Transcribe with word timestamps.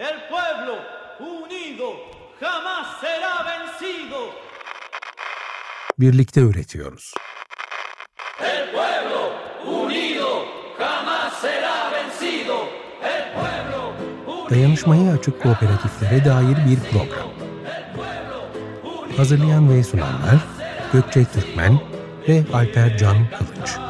El 0.00 0.18
pueblo 0.30 0.78
unido 1.18 1.88
jamás 2.40 3.00
será 3.02 3.44
vencido. 3.50 4.30
Birlikte 5.98 6.40
üretiyoruz. 6.40 7.12
El 8.40 8.70
pueblo 8.70 9.20
unido 9.66 10.46
jamás 10.78 11.34
será 11.42 11.90
vencido. 11.92 12.56
El 13.02 13.24
pueblo 13.34 13.92
unido. 14.26 14.50
Dayanışmaya 14.50 15.12
açık 15.12 15.42
kooperatiflere 15.42 16.24
dair 16.24 16.56
bir 16.66 16.80
program. 16.90 17.28
Hazırlayan 19.16 19.70
ve 19.70 19.82
sunanlar 19.82 20.38
Gökçe 20.92 21.24
Türkmen 21.24 21.80
ve 22.28 22.44
Alper 22.52 22.98
Can 22.98 23.16
Kılıç. 23.38 23.89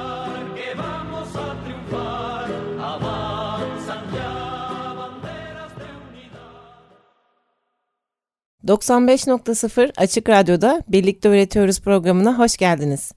95.0 8.71 9.93
Açık 9.97 10.29
Radyo'da 10.29 10.83
Birlikte 10.89 11.29
Üretiyoruz 11.29 11.81
programına 11.81 12.39
hoş 12.39 12.57
geldiniz. 12.57 13.13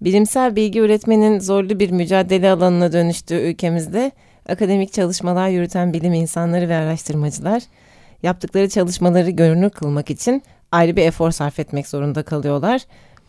Bilimsel 0.00 0.56
bilgi 0.56 0.80
üretmenin 0.80 1.38
zorlu 1.38 1.80
bir 1.80 1.90
mücadele 1.90 2.50
alanına 2.50 2.92
dönüştüğü 2.92 3.34
ülkemizde 3.34 4.12
akademik 4.48 4.92
çalışmalar 4.92 5.48
yürüten 5.48 5.92
bilim 5.92 6.12
insanları 6.12 6.68
ve 6.68 6.76
araştırmacılar 6.76 7.62
yaptıkları 8.22 8.68
çalışmaları 8.68 9.30
görünür 9.30 9.70
kılmak 9.70 10.10
için 10.10 10.42
ayrı 10.72 10.96
bir 10.96 11.02
efor 11.02 11.30
sarf 11.30 11.58
etmek 11.58 11.88
zorunda 11.88 12.22
kalıyorlar. 12.22 12.82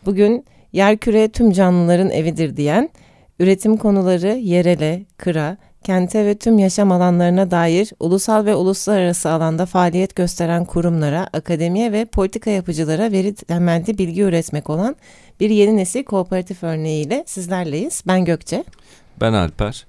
Bugün 0.04 0.44
yerküre 0.72 1.28
tüm 1.28 1.52
canlıların 1.52 2.10
evidir 2.10 2.56
diyen, 2.56 2.90
üretim 3.38 3.76
konuları 3.76 4.28
yerele, 4.28 5.02
kıra, 5.16 5.56
kente 5.84 6.24
ve 6.26 6.38
tüm 6.38 6.58
yaşam 6.58 6.92
alanlarına 6.92 7.50
dair 7.50 7.92
ulusal 8.00 8.46
ve 8.46 8.54
uluslararası 8.54 9.30
alanda 9.30 9.66
faaliyet 9.66 10.16
gösteren 10.16 10.64
kurumlara, 10.64 11.28
akademiye 11.32 11.92
ve 11.92 12.04
politika 12.04 12.50
yapıcılara 12.50 13.12
veri 13.12 13.34
temelli 13.34 13.98
bilgi 13.98 14.22
üretmek 14.22 14.70
olan 14.70 14.96
bir 15.40 15.50
yeni 15.50 15.76
nesil 15.76 16.04
kooperatif 16.04 16.62
örneğiyle 16.62 17.24
sizlerleyiz. 17.26 18.02
Ben 18.06 18.24
Gökçe. 18.24 18.64
Ben 19.20 19.32
Alper. 19.32 19.86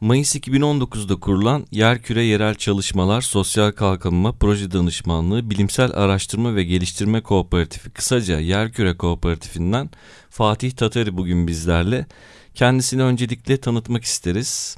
Mayıs 0.00 0.36
2019'da 0.36 1.20
kurulan 1.20 1.66
Yerküre 1.70 2.24
Yerel 2.24 2.54
Çalışmalar 2.54 3.20
Sosyal 3.20 3.72
Kalkınma 3.72 4.32
Proje 4.32 4.70
Danışmanlığı 4.70 5.50
Bilimsel 5.50 5.90
Araştırma 5.94 6.54
ve 6.54 6.64
Geliştirme 6.64 7.20
Kooperatifi 7.20 7.90
kısaca 7.90 8.38
Yerküre 8.38 8.96
Kooperatifinden 8.96 9.90
Fatih 10.30 10.70
Tatari 10.70 11.16
bugün 11.16 11.46
bizlerle. 11.46 12.06
Kendisini 12.54 13.02
öncelikle 13.02 13.56
tanıtmak 13.56 14.04
isteriz. 14.04 14.76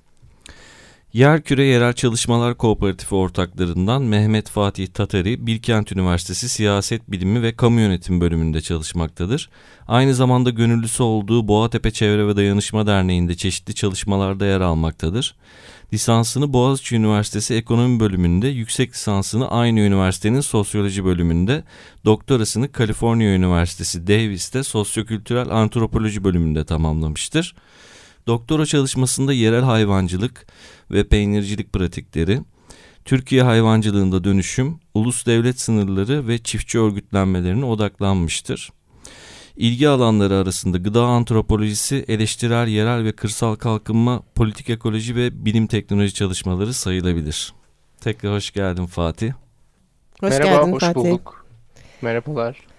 Yerküre 1.12 1.64
Yerel 1.64 1.92
Çalışmalar 1.92 2.56
Kooperatifi 2.56 3.14
ortaklarından 3.14 4.02
Mehmet 4.02 4.48
Fatih 4.48 4.86
Tatari, 4.86 5.46
Bilkent 5.46 5.92
Üniversitesi 5.92 6.48
Siyaset 6.48 7.10
Bilimi 7.10 7.42
ve 7.42 7.56
Kamu 7.56 7.80
Yönetimi 7.80 8.20
bölümünde 8.20 8.60
çalışmaktadır. 8.60 9.50
Aynı 9.88 10.14
zamanda 10.14 10.50
gönüllüsü 10.50 11.02
olduğu 11.02 11.48
Boğatepe 11.48 11.90
Çevre 11.90 12.26
ve 12.26 12.36
Dayanışma 12.36 12.86
Derneği'nde 12.86 13.34
çeşitli 13.34 13.74
çalışmalarda 13.74 14.46
yer 14.46 14.60
almaktadır. 14.60 15.34
Lisansını 15.92 16.52
Boğaziçi 16.52 16.96
Üniversitesi 16.96 17.54
Ekonomi 17.54 18.00
bölümünde, 18.00 18.48
yüksek 18.48 18.92
lisansını 18.92 19.50
aynı 19.50 19.80
üniversitenin 19.80 20.40
Sosyoloji 20.40 21.04
bölümünde, 21.04 21.64
doktorasını 22.04 22.72
Kaliforniya 22.72 23.34
Üniversitesi 23.34 24.06
Davis'te 24.06 24.62
Sosyokültürel 24.62 25.50
Antropoloji 25.50 26.24
bölümünde 26.24 26.64
tamamlamıştır. 26.64 27.54
Doktora 28.26 28.66
çalışmasında 28.66 29.32
yerel 29.32 29.62
hayvancılık 29.62 30.46
ve 30.92 31.08
peynircilik 31.08 31.72
pratikleri, 31.72 32.40
Türkiye 33.04 33.42
hayvancılığında 33.42 34.24
dönüşüm, 34.24 34.80
ulus 34.94 35.26
devlet 35.26 35.60
sınırları 35.60 36.28
ve 36.28 36.38
çiftçi 36.38 36.78
örgütlenmelerine 36.78 37.64
odaklanmıştır. 37.64 38.70
İlgi 39.56 39.88
alanları 39.88 40.34
arasında 40.34 40.78
gıda 40.78 41.04
antropolojisi, 41.04 42.04
eleştirel 42.08 42.68
yerel 42.68 43.04
ve 43.04 43.12
kırsal 43.12 43.54
kalkınma, 43.54 44.22
politik 44.34 44.70
ekoloji 44.70 45.16
ve 45.16 45.44
bilim 45.44 45.66
teknoloji 45.66 46.14
çalışmaları 46.14 46.74
sayılabilir. 46.74 47.54
Tekrar 48.00 48.34
hoş 48.34 48.50
geldin 48.50 48.86
Fatih. 48.86 49.32
Hoş 50.20 50.30
Merhaba, 50.30 50.44
geldin 50.44 50.72
hoş 50.72 50.80
Fatih. 50.80 50.94
bulduk. 50.94 51.46
Merhabalar. 52.02 52.71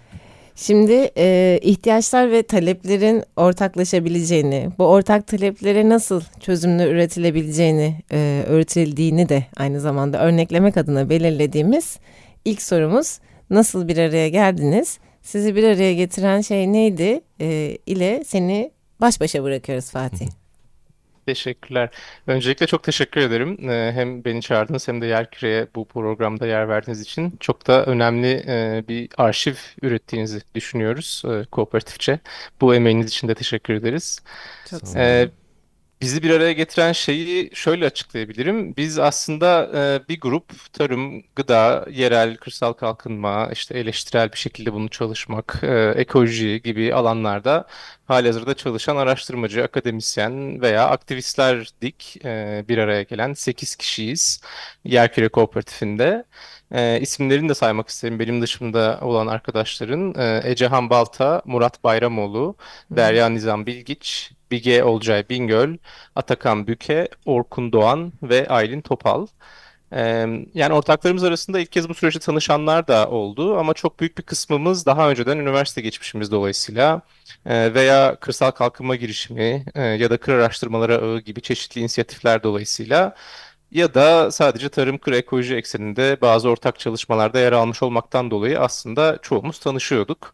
Şimdi 0.56 1.12
e, 1.18 1.60
ihtiyaçlar 1.62 2.32
ve 2.32 2.44
taleplerin 2.44 3.24
ortaklaşabileceğini, 3.36 4.70
bu 4.80 4.86
ortak 4.86 5.28
taleplere 5.28 5.90
nasıl 5.90 6.22
çözümler 6.40 6.88
üretilebileceğini, 6.88 7.96
e, 8.12 8.44
öğretildiğini 8.48 9.30
de 9.30 9.46
aynı 9.58 9.80
zamanda 9.80 10.26
örneklemek 10.26 10.78
adına 10.78 11.10
belirlediğimiz 11.10 11.98
ilk 12.46 12.62
sorumuz 12.62 13.20
nasıl 13.50 13.88
bir 13.88 13.98
araya 13.98 14.30
geldiniz? 14.30 15.00
Sizi 15.22 15.56
bir 15.56 15.64
araya 15.64 15.94
getiren 15.94 16.42
şey 16.42 16.74
neydi 16.74 17.22
e, 17.42 17.78
ile 17.86 18.24
seni 18.28 18.72
baş 19.02 19.22
başa 19.22 19.44
bırakıyoruz 19.44 19.92
Fatih. 19.92 20.43
Teşekkürler. 21.26 21.90
Öncelikle 22.28 22.68
çok 22.68 22.84
teşekkür 22.84 23.22
ederim. 23.22 23.70
Ee, 23.70 23.92
Hem 23.96 24.24
beni 24.26 24.42
çağırdınız 24.42 24.88
hem 24.88 25.02
de 25.02 25.06
Yerküre'ye 25.06 25.68
bu 25.76 25.86
programda 25.88 26.48
yer 26.48 26.70
verdiğiniz 26.70 27.02
için. 27.02 27.38
Çok 27.40 27.68
da 27.68 27.86
önemli 27.86 28.28
e, 28.48 28.84
bir 28.88 29.10
arşiv 29.18 29.56
ürettiğinizi 29.82 30.42
düşünüyoruz 30.56 31.24
e, 31.26 31.46
kooperatifçe. 31.46 32.20
Bu 32.62 32.76
emeğiniz 32.76 33.08
için 33.08 33.28
de 33.28 33.36
teşekkür 33.36 33.74
ederiz. 33.74 34.20
Çok 34.70 34.88
Sağ 34.88 35.00
Ee, 35.00 35.30
bizi 36.02 36.24
bir 36.24 36.30
araya 36.30 36.54
getiren 36.54 36.92
şeyi 36.92 37.50
şöyle 37.56 37.86
açıklayabilirim. 37.86 38.76
Biz 38.76 39.00
aslında 39.00 39.72
e, 39.76 40.08
bir 40.10 40.20
grup 40.20 40.74
tarım, 40.74 41.24
gıda, 41.36 41.86
yerel, 41.92 42.38
kırsal 42.38 42.74
kalkınma, 42.74 43.50
işte 43.54 43.80
eleştirel 43.80 44.32
bir 44.32 44.38
şekilde 44.38 44.74
bunu 44.74 44.90
çalışmak, 44.90 45.60
ekoloji 45.96 46.62
gibi 46.62 46.94
alanlarda 46.94 47.68
halihazırda 48.06 48.54
çalışan 48.54 48.96
araştırmacı, 48.98 49.64
akademisyen 49.64 50.62
veya 50.62 50.88
aktivistlerdik. 50.90 52.26
E, 52.26 52.66
bir 52.68 52.78
araya 52.78 53.04
gelen 53.04 53.34
8 53.34 53.76
kişiyiz 53.76 54.42
Yerküre 54.86 55.30
Kooperatifinde. 55.30 56.26
E, 56.72 57.00
isimlerini 57.02 57.50
de 57.50 57.54
saymak 57.56 57.90
isterim. 57.90 58.20
Benim 58.20 58.42
dışımda 58.42 59.00
olan 59.02 59.28
arkadaşların 59.28 60.16
e, 60.18 60.42
Ecehan 60.50 60.90
Balta, 60.90 61.42
Murat 61.46 61.84
Bayramoğlu, 61.84 62.56
Derya 62.92 63.30
Nizam 63.30 63.66
Bilgiç, 63.66 64.32
Bige 64.52 64.84
Olcay 64.84 65.30
Bingöl, 65.30 65.78
Atakan 66.16 66.68
Büke, 66.68 67.08
Orkun 67.26 67.72
Doğan 67.72 68.14
ve 68.24 68.48
Aylin 68.48 68.82
Topal. 68.82 69.28
Yani 70.54 70.74
ortaklarımız 70.74 71.24
arasında 71.24 71.60
ilk 71.60 71.72
kez 71.72 71.90
bu 71.90 71.94
süreçte 71.94 72.20
tanışanlar 72.20 72.88
da 72.88 73.10
oldu 73.10 73.58
ama 73.58 73.74
çok 73.74 74.00
büyük 74.00 74.18
bir 74.18 74.24
kısmımız 74.24 74.86
daha 74.86 75.10
önceden 75.10 75.38
üniversite 75.38 75.82
geçmişimiz 75.82 76.32
dolayısıyla 76.32 77.02
veya 77.46 78.16
kırsal 78.20 78.52
kalkınma 78.52 78.96
girişimi 78.96 79.66
ya 79.76 80.10
da 80.10 80.18
kır 80.18 80.34
araştırmaları 80.34 80.98
ağı 80.98 81.20
gibi 81.20 81.42
çeşitli 81.42 81.82
inisiyatifler 81.82 82.44
dolayısıyla 82.44 83.16
ya 83.72 83.94
da 83.94 84.32
sadece 84.32 84.70
tarım 84.70 84.98
kır 84.98 85.12
ekoloji 85.14 85.56
ekseninde 85.56 86.18
bazı 86.22 86.50
ortak 86.50 86.80
çalışmalarda 86.80 87.40
yer 87.40 87.52
almış 87.52 87.84
olmaktan 87.84 88.32
dolayı 88.32 88.60
aslında 88.60 89.20
çoğumuz 89.22 89.60
tanışıyorduk. 89.60 90.34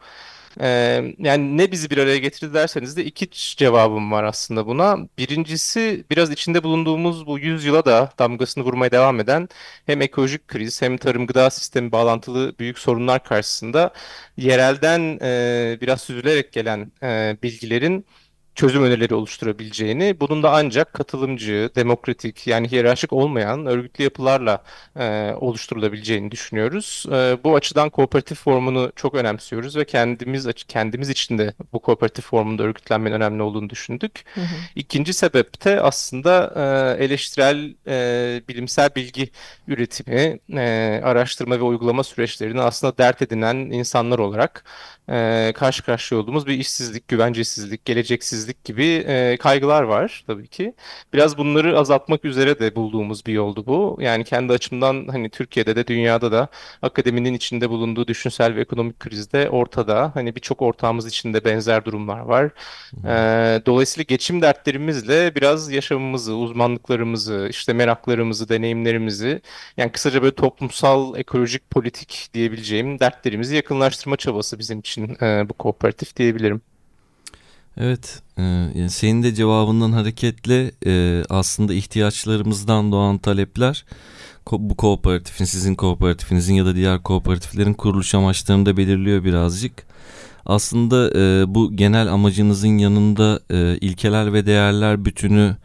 Ee, 0.62 1.16
yani 1.20 1.58
ne 1.58 1.72
bizi 1.72 1.90
bir 1.90 1.98
araya 1.98 2.18
getirdi 2.18 2.54
derseniz 2.54 2.98
de 2.98 3.06
iki 3.06 3.30
cevabım 3.58 4.12
var 4.12 4.24
aslında 4.24 4.66
buna. 4.68 4.98
Birincisi 5.18 6.06
biraz 6.10 6.32
içinde 6.32 6.64
bulunduğumuz 6.64 7.26
bu 7.28 7.40
yüzyıla 7.40 7.86
da 7.86 8.12
damgasını 8.20 8.64
vurmaya 8.64 8.92
devam 8.92 9.20
eden 9.20 9.50
hem 9.86 10.02
ekolojik 10.02 10.48
kriz 10.48 10.82
hem 10.82 10.98
tarım 10.98 11.28
gıda 11.28 11.50
sistemi 11.50 11.92
bağlantılı 11.92 12.60
büyük 12.60 12.80
sorunlar 12.80 13.24
karşısında 13.24 13.94
yerelden 14.38 15.20
e, 15.22 15.78
biraz 15.82 16.02
süzülerek 16.02 16.54
gelen 16.54 16.92
e, 17.04 17.38
bilgilerin 17.44 18.06
çözüm 18.56 18.84
önerileri 18.84 19.16
oluşturabileceğini, 19.16 20.20
bunun 20.20 20.44
da 20.44 20.52
ancak 20.52 20.94
katılımcı, 20.94 21.70
demokratik 21.76 22.48
yani 22.48 22.72
hiyerarşik 22.72 23.14
olmayan 23.14 23.66
örgütlü 23.66 24.04
yapılarla 24.04 24.64
e, 25.00 25.34
oluşturulabileceğini 25.34 26.32
düşünüyoruz. 26.32 27.06
E, 27.12 27.38
bu 27.44 27.56
açıdan 27.56 27.90
kooperatif 27.90 28.40
formunu 28.40 28.92
çok 28.96 29.16
önemsiyoruz 29.16 29.76
ve 29.76 29.86
kendimiz 29.86 30.48
kendimiz 30.68 31.10
için 31.10 31.38
de 31.38 31.54
bu 31.74 31.80
kooperatif 31.80 32.26
formunda 32.26 32.64
örgütlenmenin 32.64 33.16
önemli 33.16 33.44
olduğunu 33.44 33.70
düşündük. 33.70 34.24
Hı 34.34 34.42
hı. 34.42 34.56
İkinci 34.76 35.14
sebep 35.14 35.66
de 35.66 35.82
aslında 35.82 36.54
e, 36.56 37.04
eleştirel 37.06 37.76
e, 37.88 38.42
bilimsel 38.48 38.90
bilgi 38.96 39.30
üretimi, 39.68 40.40
e, 40.54 41.02
araştırma 41.04 41.60
ve 41.60 41.64
uygulama 41.64 42.04
süreçlerini 42.04 42.62
aslında 42.62 42.98
dert 42.98 43.22
edinen 43.22 43.56
insanlar 43.56 44.20
olarak 44.20 44.64
e, 45.10 45.52
karşı 45.56 45.84
karşıya 45.84 46.22
olduğumuz 46.22 46.48
bir 46.48 46.54
işsizlik, 46.54 47.08
güvencesizlik, 47.08 47.86
geleceksizlik 47.86 48.39
işsizlik 48.40 48.64
gibi 48.64 48.86
e, 49.08 49.38
kaygılar 49.38 49.84
var 49.84 50.24
tabii 50.28 50.48
ki. 50.48 50.74
Biraz 51.14 51.38
bunları 51.38 51.80
azaltmak 51.80 52.26
üzere 52.26 52.60
de 52.60 52.76
bulduğumuz 52.76 53.26
bir 53.26 53.34
yoldu 53.34 53.66
bu. 53.66 53.98
Yani 54.02 54.24
kendi 54.24 54.54
açımdan 54.54 55.08
hani 55.08 55.30
Türkiye'de 55.30 55.76
de 55.76 55.88
dünyada 55.88 56.32
da 56.32 56.48
akademinin 56.82 57.34
içinde 57.34 57.70
bulunduğu 57.70 58.08
düşünsel 58.08 58.56
ve 58.56 58.62
ekonomik 58.62 59.00
krizde 59.00 59.50
ortada. 59.50 60.12
Hani 60.14 60.36
birçok 60.36 60.62
ortağımız 60.62 61.08
içinde 61.08 61.46
benzer 61.46 61.86
durumlar 61.86 62.20
var. 62.20 62.52
E, 63.06 63.12
dolayısıyla 63.66 64.06
geçim 64.08 64.42
dertlerimizle 64.42 65.36
biraz 65.36 65.72
yaşamımızı, 65.72 66.36
uzmanlıklarımızı, 66.36 67.48
işte 67.50 67.74
meraklarımızı, 67.74 68.50
deneyimlerimizi 68.50 69.42
yani 69.78 69.92
kısaca 69.92 70.22
böyle 70.22 70.36
toplumsal, 70.36 71.18
ekolojik, 71.18 71.70
politik 71.70 72.30
diyebileceğim 72.34 73.00
dertlerimizi 73.00 73.56
yakınlaştırma 73.56 74.18
çabası 74.18 74.60
bizim 74.60 74.80
için 74.80 75.18
e, 75.24 75.50
bu 75.50 75.54
kooperatif 75.54 76.16
diyebilirim. 76.16 76.69
Evet, 77.78 78.22
e, 78.76 78.90
senin 78.90 79.24
de 79.24 79.34
cevabından 79.34 79.92
hareketle 79.92 80.72
e, 80.86 81.24
aslında 81.30 81.74
ihtiyaçlarımızdan 81.74 82.92
doğan 82.92 83.18
talepler 83.18 83.86
bu 84.52 84.76
kooperatifin, 84.76 85.46
sizin 85.46 85.76
kooperatifinizin 85.76 86.54
ya 86.54 86.66
da 86.66 86.76
diğer 86.76 87.04
kooperatiflerin 87.04 87.74
kuruluş 87.74 88.16
amaçlarını 88.16 88.66
da 88.66 88.78
belirliyor 88.78 89.24
birazcık. 89.24 89.84
Aslında 90.46 91.12
e, 91.20 91.56
bu 91.56 91.76
genel 91.76 92.08
amacınızın 92.08 92.78
yanında 92.78 93.40
e, 93.52 93.78
ilkeler 93.78 94.34
ve 94.34 94.46
değerler 94.46 95.06
bütünü 95.06 95.58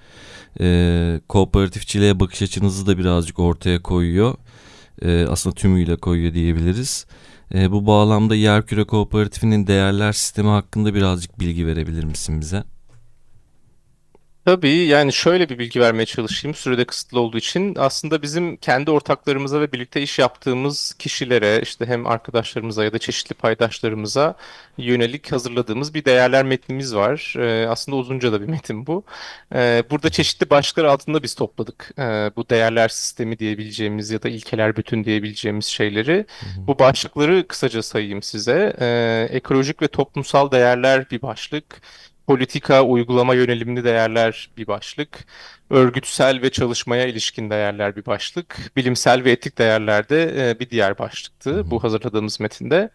e, 0.61 1.21
kooperatifçiliğe 1.29 2.21
bakış 2.21 2.43
açınızı 2.43 2.87
da 2.87 2.99
birazcık 2.99 3.39
ortaya 3.39 3.83
koyuyor. 3.83 4.35
E, 5.03 5.27
aslında 5.29 5.55
tümüyle 5.55 5.97
koyuyor 5.97 6.35
diyebiliriz. 6.35 7.07
E, 7.55 7.73
bu 7.73 7.87
bağlamda 7.87 8.35
Yerküre 8.35 8.85
Kooperatifi'nin 8.85 9.67
değerler 9.67 10.12
sistemi 10.12 10.49
hakkında 10.49 10.94
birazcık 10.94 11.41
bilgi 11.41 11.67
verebilir 11.67 12.05
misin 12.05 12.41
bize? 12.41 12.64
Tabii 14.44 14.76
yani 14.76 15.12
şöyle 15.12 15.49
bir 15.49 15.58
bilgi 15.58 15.81
vermeye 15.81 16.06
çalışayım 16.06 16.55
sürede 16.55 16.85
kısıtlı 16.85 17.20
olduğu 17.20 17.38
için. 17.38 17.75
Aslında 17.79 18.23
bizim 18.23 18.56
kendi 18.56 18.91
ortaklarımıza 18.91 19.61
ve 19.61 19.73
birlikte 19.73 20.02
iş 20.02 20.19
yaptığımız 20.19 20.94
kişilere 20.99 21.61
işte 21.62 21.87
hem 21.87 22.06
arkadaşlarımıza 22.06 22.85
ya 22.85 22.93
da 22.93 22.99
çeşitli 22.99 23.35
paydaşlarımıza 23.35 24.35
yönelik 24.79 25.32
hazırladığımız 25.32 25.94
bir 25.94 26.05
değerler 26.05 26.44
metnimiz 26.44 26.94
var. 26.94 27.35
Ee, 27.38 27.67
aslında 27.69 27.96
uzunca 27.96 28.32
da 28.32 28.41
bir 28.41 28.46
metin 28.46 28.87
bu. 28.87 29.05
Ee, 29.55 29.82
burada 29.91 30.11
çeşitli 30.11 30.50
başlıklar 30.50 30.85
altında 30.85 31.23
biz 31.23 31.35
topladık. 31.35 31.90
Ee, 31.99 32.31
bu 32.37 32.49
değerler 32.49 32.88
sistemi 32.88 33.38
diyebileceğimiz 33.38 34.11
ya 34.11 34.23
da 34.23 34.29
ilkeler 34.29 34.76
bütün 34.76 35.05
diyebileceğimiz 35.05 35.64
şeyleri. 35.67 36.26
Hı 36.40 36.47
hı. 36.47 36.67
Bu 36.67 36.79
başlıkları 36.79 37.49
kısaca 37.49 37.82
sayayım 37.82 38.23
size. 38.23 38.76
Ee, 38.81 39.29
ekolojik 39.31 39.82
ve 39.82 39.88
toplumsal 39.88 40.50
değerler 40.50 41.11
bir 41.11 41.23
başlık 41.23 41.64
politika, 42.26 42.82
uygulama 42.85 43.35
yönelimli 43.35 43.85
değerler 43.85 44.50
bir 44.56 44.67
başlık, 44.67 45.26
örgütsel 45.70 46.43
ve 46.43 46.50
çalışmaya 46.50 47.06
ilişkin 47.06 47.50
değerler 47.50 47.96
bir 47.96 48.06
başlık, 48.06 48.76
bilimsel 48.76 49.25
ve 49.25 49.31
etik 49.32 49.58
değerler 49.58 50.08
de 50.08 50.50
e, 50.50 50.61
bir 50.61 50.70
diğer 50.70 50.99
başlıktı 50.99 51.70
bu 51.70 51.84
hazırladığımız 51.84 52.40
metinde. 52.40 52.90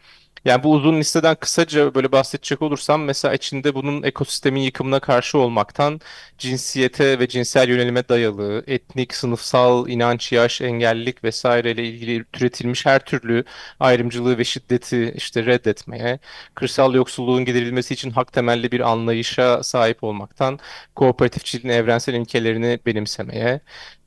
Yani 0.46 0.64
bu 0.64 0.72
uzun 0.74 1.00
listeden 1.00 1.36
kısaca 1.36 1.96
böyle 1.96 2.12
bahsedecek 2.12 2.62
olursam 2.62 3.04
mesela 3.04 3.34
içinde 3.34 3.76
bunun 3.76 4.04
ekosistemin 4.04 4.62
yıkımına 4.62 5.00
karşı 5.00 5.38
olmaktan 5.38 6.02
cinsiyete 6.38 7.20
ve 7.20 7.28
cinsel 7.28 7.70
yönelime 7.70 8.10
dayalı, 8.10 8.64
etnik, 8.68 9.14
sınıfsal, 9.16 9.90
inanç, 9.90 10.32
yaş, 10.32 10.62
engellilik 10.62 11.24
vesaireyle 11.24 11.88
ilgili 11.88 12.26
türetilmiş 12.26 12.86
her 12.86 13.00
türlü 13.06 13.44
ayrımcılığı 13.80 14.38
ve 14.38 14.44
şiddeti 14.44 15.14
işte 15.18 15.46
reddetmeye, 15.46 16.20
kırsal 16.56 16.94
yoksulluğun 16.94 17.46
giderilmesi 17.46 17.94
için 17.94 18.12
hak 18.12 18.34
temelli 18.34 18.72
bir 18.72 18.80
anlayışa 18.92 19.64
sahip 19.64 20.04
olmaktan 20.04 20.60
kooperatifçiliğin 20.96 21.74
evrensel 21.76 22.14
ilkelerini 22.14 22.59
benimsemeye, 22.86 23.60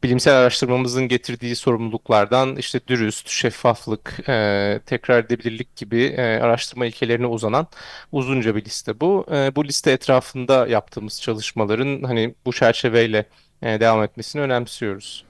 bilimsel 0.02 0.34
araştırmamızın 0.34 1.08
getirdiği 1.08 1.56
sorumluluklardan 1.56 2.56
işte 2.56 2.80
dürüst, 2.88 3.28
şeffaflık, 3.28 4.28
e, 4.28 4.80
tekrar 4.86 5.24
edebilirlik 5.24 5.76
gibi 5.76 6.02
e, 6.04 6.22
araştırma 6.22 6.86
ilkelerine 6.86 7.26
uzanan 7.26 7.66
uzunca 8.12 8.56
bir 8.56 8.64
liste 8.64 9.00
bu. 9.00 9.26
E, 9.32 9.56
bu 9.56 9.64
liste 9.64 9.90
etrafında 9.90 10.66
yaptığımız 10.66 11.20
çalışmaların 11.22 12.02
hani 12.02 12.34
bu 12.46 12.52
çerçeveyle 12.52 13.26
e, 13.62 13.80
devam 13.80 14.02
etmesini 14.02 14.42
önemsiyoruz. 14.42 15.24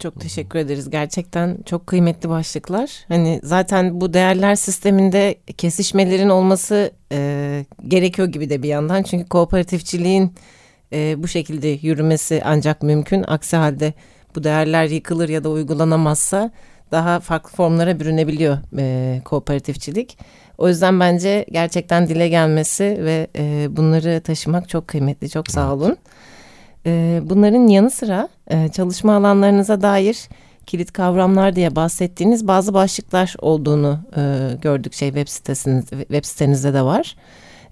Çok 0.00 0.20
teşekkür 0.20 0.58
ederiz. 0.58 0.90
Gerçekten 0.90 1.58
çok 1.66 1.86
kıymetli 1.86 2.28
başlıklar. 2.28 2.90
Hani 3.08 3.40
zaten 3.42 4.00
bu 4.00 4.12
değerler 4.12 4.54
sisteminde 4.54 5.34
kesişmelerin 5.56 6.28
olması 6.28 6.92
e, 7.12 7.64
gerekiyor 7.88 8.28
gibi 8.28 8.50
de 8.50 8.62
bir 8.62 8.68
yandan. 8.68 9.02
Çünkü 9.02 9.28
kooperatifçiliğin 9.28 10.34
e, 10.92 11.22
bu 11.22 11.28
şekilde 11.28 11.68
yürümesi 11.68 12.42
ancak 12.44 12.82
mümkün. 12.82 13.24
Aksi 13.28 13.56
halde 13.56 13.92
bu 14.36 14.44
değerler 14.44 14.84
yıkılır 14.84 15.28
ya 15.28 15.44
da 15.44 15.50
uygulanamazsa 15.50 16.50
daha 16.90 17.20
farklı 17.20 17.50
formlara 17.50 18.00
bürünebiliyor 18.00 18.58
e, 18.78 19.20
kooperatifçilik. 19.24 20.18
O 20.58 20.68
yüzden 20.68 21.00
bence 21.00 21.46
gerçekten 21.52 22.08
dile 22.08 22.28
gelmesi 22.28 22.84
ve 22.84 23.26
e, 23.36 23.76
bunları 23.76 24.20
taşımak 24.20 24.68
çok 24.68 24.88
kıymetli. 24.88 25.30
Çok 25.30 25.50
sağ 25.50 25.74
olun. 25.74 25.96
E, 26.86 27.20
bunların 27.22 27.66
yanı 27.66 27.90
sıra 27.90 28.28
e, 28.50 28.68
çalışma 28.68 29.16
alanlarınıza 29.16 29.82
dair 29.82 30.28
kilit 30.66 30.92
kavramlar 30.92 31.56
diye 31.56 31.76
bahsettiğiniz 31.76 32.48
bazı 32.48 32.74
başlıklar 32.74 33.34
olduğunu 33.38 34.00
e, 34.16 34.54
gördük 34.62 34.94
şey 34.94 35.08
web 35.08 35.28
sitesiniz 35.28 35.90
web 35.90 36.24
sitenizde 36.24 36.74
de 36.74 36.82
var. 36.82 37.16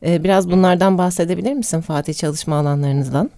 E, 0.03 0.25
biraz 0.25 0.50
bunlardan 0.50 0.99
bahsedebilir 0.99 1.53
misin 1.53 1.81
Fatih 1.81 2.15
çalışma 2.15 2.56
alanlarınızdan? 2.56 3.31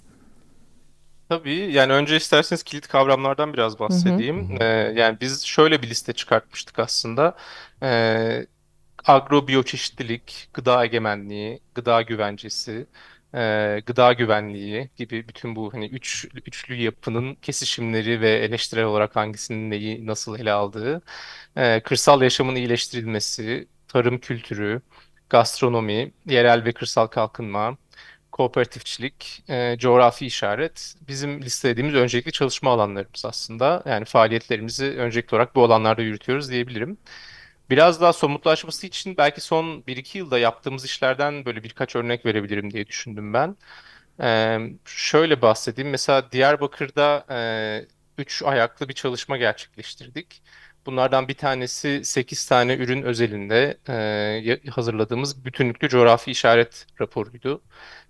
Tabii 1.28 1.72
yani 1.72 1.92
önce 1.92 2.16
isterseniz 2.16 2.62
kilit 2.62 2.88
kavramlardan 2.88 3.52
biraz 3.52 3.78
bahsedeyim. 3.78 4.56
Ee, 4.60 4.64
yani 4.96 5.18
biz 5.20 5.42
şöyle 5.46 5.82
bir 5.82 5.90
liste 5.90 6.12
çıkartmıştık 6.12 6.78
aslında. 6.78 7.36
Ee, 7.82 8.46
agrobiyoçeşitlilik, 9.04 10.48
gıda 10.54 10.84
egemenliği, 10.84 11.60
gıda 11.74 12.02
güvencesi, 12.02 12.86
e, 13.34 13.82
gıda 13.86 14.12
güvenliği 14.12 14.90
gibi 14.96 15.28
bütün 15.28 15.56
bu 15.56 15.72
hani 15.74 15.86
üç, 15.86 16.28
üçlü 16.46 16.74
yapının 16.74 17.34
kesişimleri 17.34 18.20
ve 18.20 18.30
eleştirel 18.30 18.84
olarak 18.84 19.16
hangisinin 19.16 19.70
neyi 19.70 20.06
nasıl 20.06 20.38
ele 20.38 20.52
aldığı, 20.52 21.02
e, 21.56 21.80
kırsal 21.82 22.22
yaşamın 22.22 22.54
iyileştirilmesi, 22.56 23.68
tarım 23.88 24.18
kültürü, 24.18 24.82
gastronomi, 25.30 26.12
yerel 26.26 26.64
ve 26.64 26.72
kırsal 26.72 27.06
kalkınma, 27.06 27.76
kooperatifçilik, 28.32 29.44
e, 29.48 29.76
coğrafi 29.78 30.26
işaret 30.26 30.94
bizim 31.08 31.42
listelediğimiz 31.42 31.94
öncelikli 31.94 32.32
çalışma 32.32 32.70
alanlarımız 32.70 33.24
aslında. 33.24 33.82
Yani 33.86 34.04
faaliyetlerimizi 34.04 34.84
öncelikli 34.86 35.34
olarak 35.34 35.54
bu 35.54 35.64
alanlarda 35.64 36.02
yürütüyoruz 36.02 36.50
diyebilirim. 36.50 36.98
Biraz 37.70 38.00
daha 38.00 38.12
somutlaşması 38.12 38.86
için 38.86 39.16
belki 39.16 39.40
son 39.40 39.82
1-2 39.82 40.18
yılda 40.18 40.38
yaptığımız 40.38 40.84
işlerden 40.84 41.44
böyle 41.44 41.62
birkaç 41.62 41.96
örnek 41.96 42.26
verebilirim 42.26 42.70
diye 42.70 42.86
düşündüm 42.86 43.34
ben. 43.34 43.56
Ee, 44.22 44.58
şöyle 44.84 45.42
bahsedeyim. 45.42 45.90
Mesela 45.90 46.32
Diyarbakır'da 46.32 47.26
e, 47.30 47.40
üç 48.18 48.42
ayaklı 48.42 48.88
bir 48.88 48.94
çalışma 48.94 49.36
gerçekleştirdik. 49.36 50.42
Bunlardan 50.86 51.28
bir 51.28 51.34
tanesi 51.34 52.04
8 52.04 52.46
tane 52.46 52.74
ürün 52.74 53.02
özelinde 53.02 53.78
e, 54.66 54.70
hazırladığımız 54.70 55.44
bütünlüklü 55.44 55.88
coğrafi 55.88 56.30
işaret 56.30 56.86
raporuydu. 57.00 57.62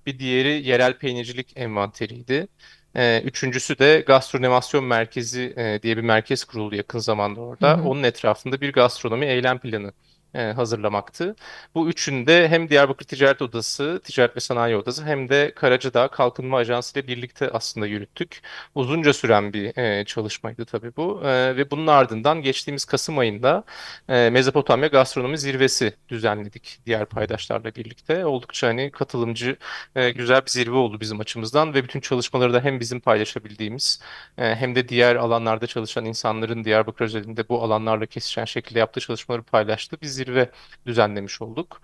Bir 0.07 0.19
diğeri 0.19 0.69
yerel 0.69 0.99
peynircilik 0.99 1.57
envanteriydi. 1.57 2.49
E, 2.97 3.23
üçüncüsü 3.25 3.79
de 3.79 4.05
gastronomasyon 4.07 4.85
merkezi 4.85 5.55
e, 5.57 5.83
diye 5.83 5.97
bir 5.97 6.03
merkez 6.03 6.45
kuruldu 6.45 6.75
yakın 6.75 6.99
zamanda 6.99 7.41
orada. 7.41 7.73
Hı 7.73 7.83
hı. 7.83 7.89
Onun 7.89 8.03
etrafında 8.03 8.61
bir 8.61 8.73
gastronomi 8.73 9.27
eylem 9.27 9.59
planı 9.59 9.93
e, 10.35 10.53
hazırlamaktı. 10.53 11.37
Bu 11.75 11.89
üçünde 11.89 12.49
hem 12.49 12.69
Diyarbakır 12.69 13.07
Ticaret 13.07 13.43
Odası, 13.43 14.01
Ticaret 14.05 14.37
ve 14.37 14.41
Sanayi 14.41 14.77
Odası 14.77 15.05
hem 15.05 15.29
de 15.29 15.53
Karacadağ 15.57 16.09
Kalkınma 16.09 16.57
Ajansı 16.57 16.99
ile 16.99 17.07
birlikte 17.07 17.51
aslında 17.51 17.87
yürüttük. 17.87 18.43
Uzunca 18.75 19.13
süren 19.13 19.53
bir 19.53 19.79
e, 19.79 20.05
çalışmaydı 20.05 20.65
tabii 20.65 20.97
bu 20.97 21.21
e, 21.25 21.57
ve 21.57 21.71
bunun 21.71 21.87
ardından 21.87 22.43
geçtiğimiz 22.43 22.85
Kasım 22.85 23.19
ayında 23.19 23.65
e, 24.09 24.31
Mezopotamya 24.31 24.89
Gastronomi 24.89 25.39
Zirvesi 25.39 25.95
düzenledik 26.09 26.81
diğer 26.87 27.07
paydaşlarla 27.07 27.75
birlikte. 27.75 28.27
Oldukça 28.27 28.69
hani 28.69 28.91
katılımcı 28.91 29.57
e, 29.97 30.11
güzel 30.11 30.43
bir 30.47 30.51
zirve 30.51 30.77
oldu 30.77 31.01
bizim 31.01 31.21
açımızdan 31.21 31.75
ve 31.75 31.85
bütün 31.85 32.01
çalışmaları 32.01 32.53
da 32.53 32.61
hem 32.61 32.81
bizim 32.81 33.01
paylaşabildiğimiz 33.01 34.01
e, 34.39 34.55
hem 34.55 34.75
de 34.75 34.89
diğer 34.89 35.17
alanlarda 35.17 35.67
çalışan 35.67 36.05
insanların 36.05 36.65
Diyarbakır 36.65 37.05
özelinde 37.05 37.49
bu 37.49 37.63
alanlarla 37.63 38.07
kesişen 38.07 38.45
şekilde 38.45 38.79
yaptığı 38.79 39.01
çalışmaları 39.01 39.43
paylaştı. 39.43 39.97
Biz 40.03 40.20
zirve 40.21 40.51
düzenlemiş 40.87 41.43
olduk. 41.43 41.81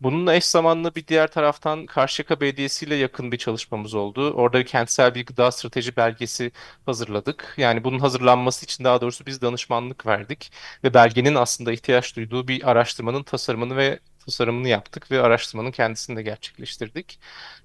Bununla 0.00 0.34
eş 0.34 0.44
zamanlı 0.44 0.94
bir 0.94 1.06
diğer 1.06 1.28
taraftan 1.30 1.86
Karşıyaka 1.86 2.40
Belediyesi 2.40 2.86
ile 2.86 2.94
yakın 2.94 3.32
bir 3.32 3.38
çalışmamız 3.38 3.94
oldu. 3.94 4.32
Orada 4.32 4.64
kentsel 4.64 5.14
bir 5.14 5.26
gıda 5.26 5.50
strateji 5.50 5.96
belgesi 5.96 6.52
hazırladık. 6.86 7.54
Yani 7.56 7.84
bunun 7.84 7.98
hazırlanması 7.98 8.64
için 8.64 8.84
daha 8.84 9.00
doğrusu 9.00 9.26
biz 9.26 9.42
danışmanlık 9.42 10.06
verdik 10.06 10.52
ve 10.84 10.94
belgenin 10.94 11.34
aslında 11.34 11.72
ihtiyaç 11.72 12.16
duyduğu 12.16 12.48
bir 12.48 12.70
araştırmanın 12.70 13.22
tasarımını 13.22 13.76
ve 13.76 13.98
tasarımını 14.28 14.68
yaptık 14.68 15.10
ve 15.10 15.22
araştırmanın 15.22 15.70
kendisini 15.70 16.16
de 16.16 16.22
gerçekleştirdik. 16.22 17.18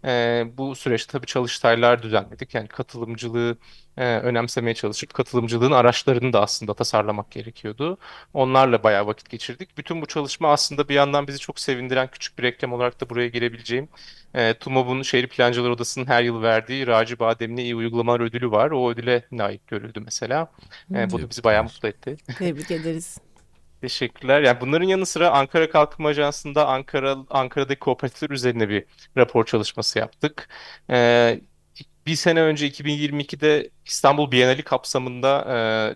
E, 0.05 0.43
bu 0.57 0.75
süreçte 0.75 1.11
tabii 1.11 1.25
çalıştaylar 1.25 2.03
düzenledik. 2.03 2.55
Yani 2.55 2.67
katılımcılığı 2.67 3.57
e, 3.97 4.05
önemsemeye 4.05 4.73
çalışıp 4.73 5.13
katılımcılığın 5.13 5.71
araçlarını 5.71 6.33
da 6.33 6.41
aslında 6.41 6.73
tasarlamak 6.73 7.31
gerekiyordu. 7.31 7.97
Onlarla 8.33 8.83
bayağı 8.83 9.07
vakit 9.07 9.29
geçirdik. 9.29 9.77
Bütün 9.77 10.01
bu 10.01 10.05
çalışma 10.05 10.51
aslında 10.51 10.89
bir 10.89 10.95
yandan 10.95 11.27
bizi 11.27 11.39
çok 11.39 11.59
sevindiren 11.59 12.07
küçük 12.07 12.37
bir 12.37 12.43
reklam 12.43 12.73
olarak 12.73 13.01
da 13.01 13.09
buraya 13.09 13.27
girebileceğim. 13.27 13.89
E, 14.33 14.53
TUMOB'un 14.53 15.01
Şehir 15.01 15.27
Plancılar 15.27 15.69
Odası'nın 15.69 16.05
her 16.05 16.23
yıl 16.23 16.41
verdiği 16.41 16.87
Raci 16.87 17.19
Bademli 17.19 17.61
İyi 17.61 17.75
Uygulamalar 17.75 18.19
Ödülü 18.19 18.51
var. 18.51 18.71
O 18.71 18.91
ödüle 18.91 19.25
layık 19.33 19.67
görüldü 19.67 19.99
mesela. 19.99 20.51
E, 20.95 21.11
bu 21.11 21.21
da 21.21 21.29
bizi 21.29 21.43
bayağı 21.43 21.63
mutlu 21.63 21.87
etti. 21.87 22.17
Tebrik 22.37 22.71
ederiz. 22.71 23.17
Teşekkürler. 23.83 24.41
Yani 24.41 24.61
bunların 24.61 24.87
yanı 24.87 25.05
sıra 25.05 25.31
Ankara 25.31 25.69
Kalkınma 25.69 26.09
Ajansı'nda 26.09 26.67
Ankara 26.67 27.17
Ankara'daki 27.29 27.79
kooperatifler 27.79 28.29
üzerine 28.29 28.69
bir 28.69 28.85
rapor 29.17 29.45
çalışması 29.45 29.99
yaptık. 29.99 30.49
Ee, 30.89 31.41
bir 32.07 32.15
sene 32.15 32.41
önce 32.41 32.67
2022'de 32.67 33.69
İstanbul 33.85 34.31
Bienali 34.31 34.63
kapsamında 34.63 35.45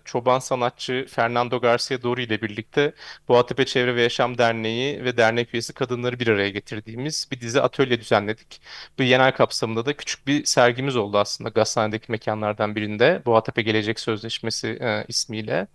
çoban 0.04 0.38
sanatçı 0.38 1.06
Fernando 1.08 1.60
Garcia 1.60 2.02
Dori 2.02 2.22
ile 2.22 2.42
birlikte 2.42 2.94
Boğatepe 3.28 3.66
Çevre 3.66 3.94
ve 3.96 4.02
Yaşam 4.02 4.38
Derneği 4.38 5.04
ve 5.04 5.16
dernek 5.16 5.54
üyesi 5.54 5.72
kadınları 5.72 6.20
bir 6.20 6.28
araya 6.28 6.50
getirdiğimiz 6.50 7.28
bir 7.32 7.40
dizi 7.40 7.60
atölye 7.60 8.00
düzenledik. 8.00 8.60
Bu 8.98 9.02
Bienal 9.02 9.32
kapsamında 9.32 9.86
da 9.86 9.96
küçük 9.96 10.26
bir 10.26 10.44
sergimiz 10.44 10.96
oldu 10.96 11.18
aslında 11.18 11.50
Gazhane'deki 11.50 12.12
mekanlardan 12.12 12.76
birinde 12.76 13.22
Boğatepe 13.26 13.62
Gelecek 13.62 14.00
Sözleşmesi 14.00 14.68
e, 14.68 15.04
ismiyle. 15.08 15.66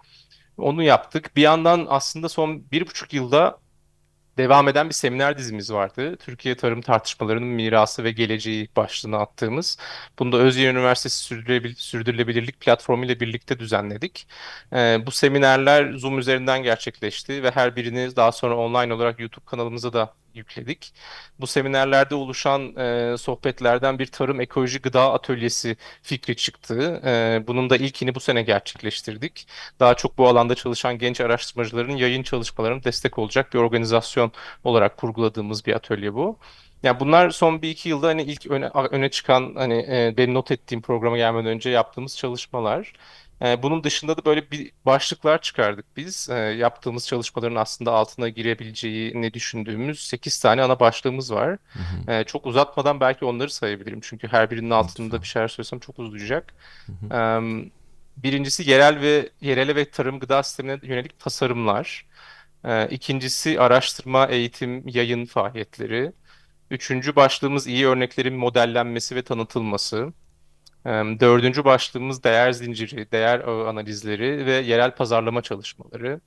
Onu 0.57 0.83
yaptık. 0.83 1.35
Bir 1.35 1.41
yandan 1.41 1.85
aslında 1.89 2.29
son 2.29 2.71
bir 2.71 2.87
buçuk 2.87 3.13
yılda 3.13 3.59
devam 4.37 4.67
eden 4.67 4.89
bir 4.89 4.93
seminer 4.93 5.37
dizimiz 5.37 5.73
vardı. 5.73 6.17
Türkiye 6.17 6.57
Tarım 6.57 6.81
Tartışmalarının 6.81 7.47
Mirası 7.47 8.03
ve 8.03 8.11
Geleceği 8.11 8.69
başlığını 8.75 9.17
attığımız. 9.17 9.77
Bunu 10.19 10.31
da 10.31 10.37
Özyeğin 10.37 10.75
Üniversitesi 10.75 11.17
Sürdürülebil 11.17 11.75
Sürdürülebilirlik 11.75 12.59
Platformu 12.59 13.05
ile 13.05 13.19
birlikte 13.19 13.59
düzenledik. 13.59 14.27
Ee, 14.73 14.99
bu 15.05 15.11
seminerler 15.11 15.93
Zoom 15.93 16.19
üzerinden 16.19 16.63
gerçekleşti 16.63 17.43
ve 17.43 17.51
her 17.51 17.75
birini 17.75 18.15
daha 18.15 18.31
sonra 18.31 18.57
online 18.57 18.93
olarak 18.93 19.19
YouTube 19.19 19.45
kanalımıza 19.45 19.93
da 19.93 20.13
yükledik. 20.35 20.93
Bu 21.39 21.47
seminerlerde 21.47 22.15
oluşan 22.15 22.75
e, 22.77 23.17
sohbetlerden 23.17 23.99
bir 23.99 24.05
tarım 24.05 24.41
ekoloji 24.41 24.79
gıda 24.79 25.13
atölyesi 25.13 25.77
fikri 26.01 26.35
çıktı. 26.35 27.01
E, 27.05 27.43
bunun 27.47 27.69
da 27.69 27.77
ilkini 27.77 28.15
bu 28.15 28.19
sene 28.19 28.41
gerçekleştirdik. 28.41 29.47
Daha 29.79 29.93
çok 29.95 30.17
bu 30.17 30.27
alanda 30.27 30.55
çalışan 30.55 30.97
genç 30.97 31.21
araştırmacıların 31.21 31.95
yayın 31.97 32.23
çalışmalarına 32.23 32.83
destek 32.83 33.17
olacak 33.19 33.53
bir 33.53 33.59
organizasyon 33.59 34.31
olarak 34.63 34.97
kurguladığımız 34.97 35.65
bir 35.65 35.73
atölye 35.73 36.13
bu. 36.13 36.39
Yani 36.83 36.99
bunlar 36.99 37.29
son 37.29 37.61
bir 37.61 37.69
iki 37.69 37.89
yılda 37.89 38.07
hani 38.07 38.23
ilk 38.23 38.47
öne, 38.47 38.67
öne 38.67 39.09
çıkan 39.09 39.53
hani 39.55 39.85
e, 39.89 40.13
benim 40.17 40.33
not 40.33 40.51
ettiğim 40.51 40.81
programa 40.81 41.17
gelmeden 41.17 41.45
önce 41.45 41.69
yaptığımız 41.69 42.17
çalışmalar. 42.17 42.93
E, 43.43 43.63
bunun 43.63 43.83
dışında 43.83 44.17
da 44.17 44.25
böyle 44.25 44.51
bir 44.51 44.71
başlıklar 44.85 45.41
çıkardık 45.41 45.85
biz. 45.97 46.29
E, 46.29 46.35
yaptığımız 46.35 47.07
çalışmaların 47.07 47.55
aslında 47.55 47.91
altına 47.91 48.29
girebileceğini 48.29 49.33
düşündüğümüz 49.33 49.99
8 50.07 50.39
tane 50.39 50.63
ana 50.63 50.79
başlığımız 50.79 51.33
var. 51.33 51.57
Hı 51.73 51.79
hı. 51.79 52.11
E, 52.11 52.23
çok 52.23 52.45
uzatmadan 52.45 52.99
belki 52.99 53.25
onları 53.25 53.49
sayabilirim. 53.49 53.99
Çünkü 54.03 54.27
her 54.27 54.51
birinin 54.51 54.69
altında 54.69 55.21
bir 55.21 55.27
şeyler 55.27 55.47
söylesem 55.47 55.79
çok 55.79 55.99
uzayacak. 55.99 56.53
Hı 56.85 57.15
hı. 57.15 57.63
Birincisi 58.17 58.69
yerel 58.69 59.01
ve 59.01 59.29
yerele 59.41 59.75
ve 59.75 59.89
tarım 59.89 60.19
gıda 60.19 60.43
sistemine 60.43 60.79
yönelik 60.83 61.19
tasarımlar. 61.19 62.05
İkincisi 62.89 63.59
araştırma, 63.59 64.27
eğitim, 64.27 64.87
yayın 64.87 65.25
faaliyetleri. 65.25 66.11
Üçüncü 66.71 67.15
başlığımız 67.15 67.67
iyi 67.67 67.87
örneklerin 67.87 68.35
modellenmesi 68.35 69.15
ve 69.15 69.21
tanıtılması. 69.21 70.13
Dördüncü 71.19 71.65
başlığımız 71.65 72.23
değer 72.23 72.51
zinciri, 72.51 73.11
değer 73.11 73.39
ağı 73.39 73.67
analizleri 73.67 74.45
ve 74.45 74.51
yerel 74.51 74.95
pazarlama 74.95 75.41
çalışmaları. 75.41 76.21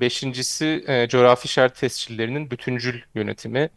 Beşincisi 0.00 0.84
coğrafi 1.10 1.46
işaret 1.46 1.76
tescillerinin 1.76 2.50
bütüncül 2.50 3.00
yönetimi. 3.14 3.70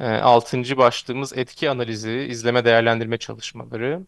Altıncı 0.00 0.76
başlığımız 0.76 1.38
etki 1.38 1.70
analizi, 1.70 2.12
izleme 2.12 2.64
değerlendirme 2.64 3.18
çalışmaları. 3.18 4.06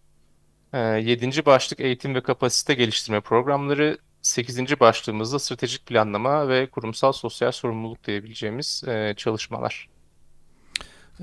Yedinci 1.00 1.46
başlık 1.46 1.80
eğitim 1.80 2.14
ve 2.14 2.22
kapasite 2.22 2.74
geliştirme 2.74 3.20
programları. 3.20 3.98
Sekizinci 4.22 4.80
başlığımızda 4.80 5.38
stratejik 5.38 5.86
planlama 5.86 6.48
ve 6.48 6.70
kurumsal 6.70 7.12
sosyal 7.12 7.52
sorumluluk 7.52 8.04
diyebileceğimiz 8.04 8.84
çalışmalar. 9.16 9.88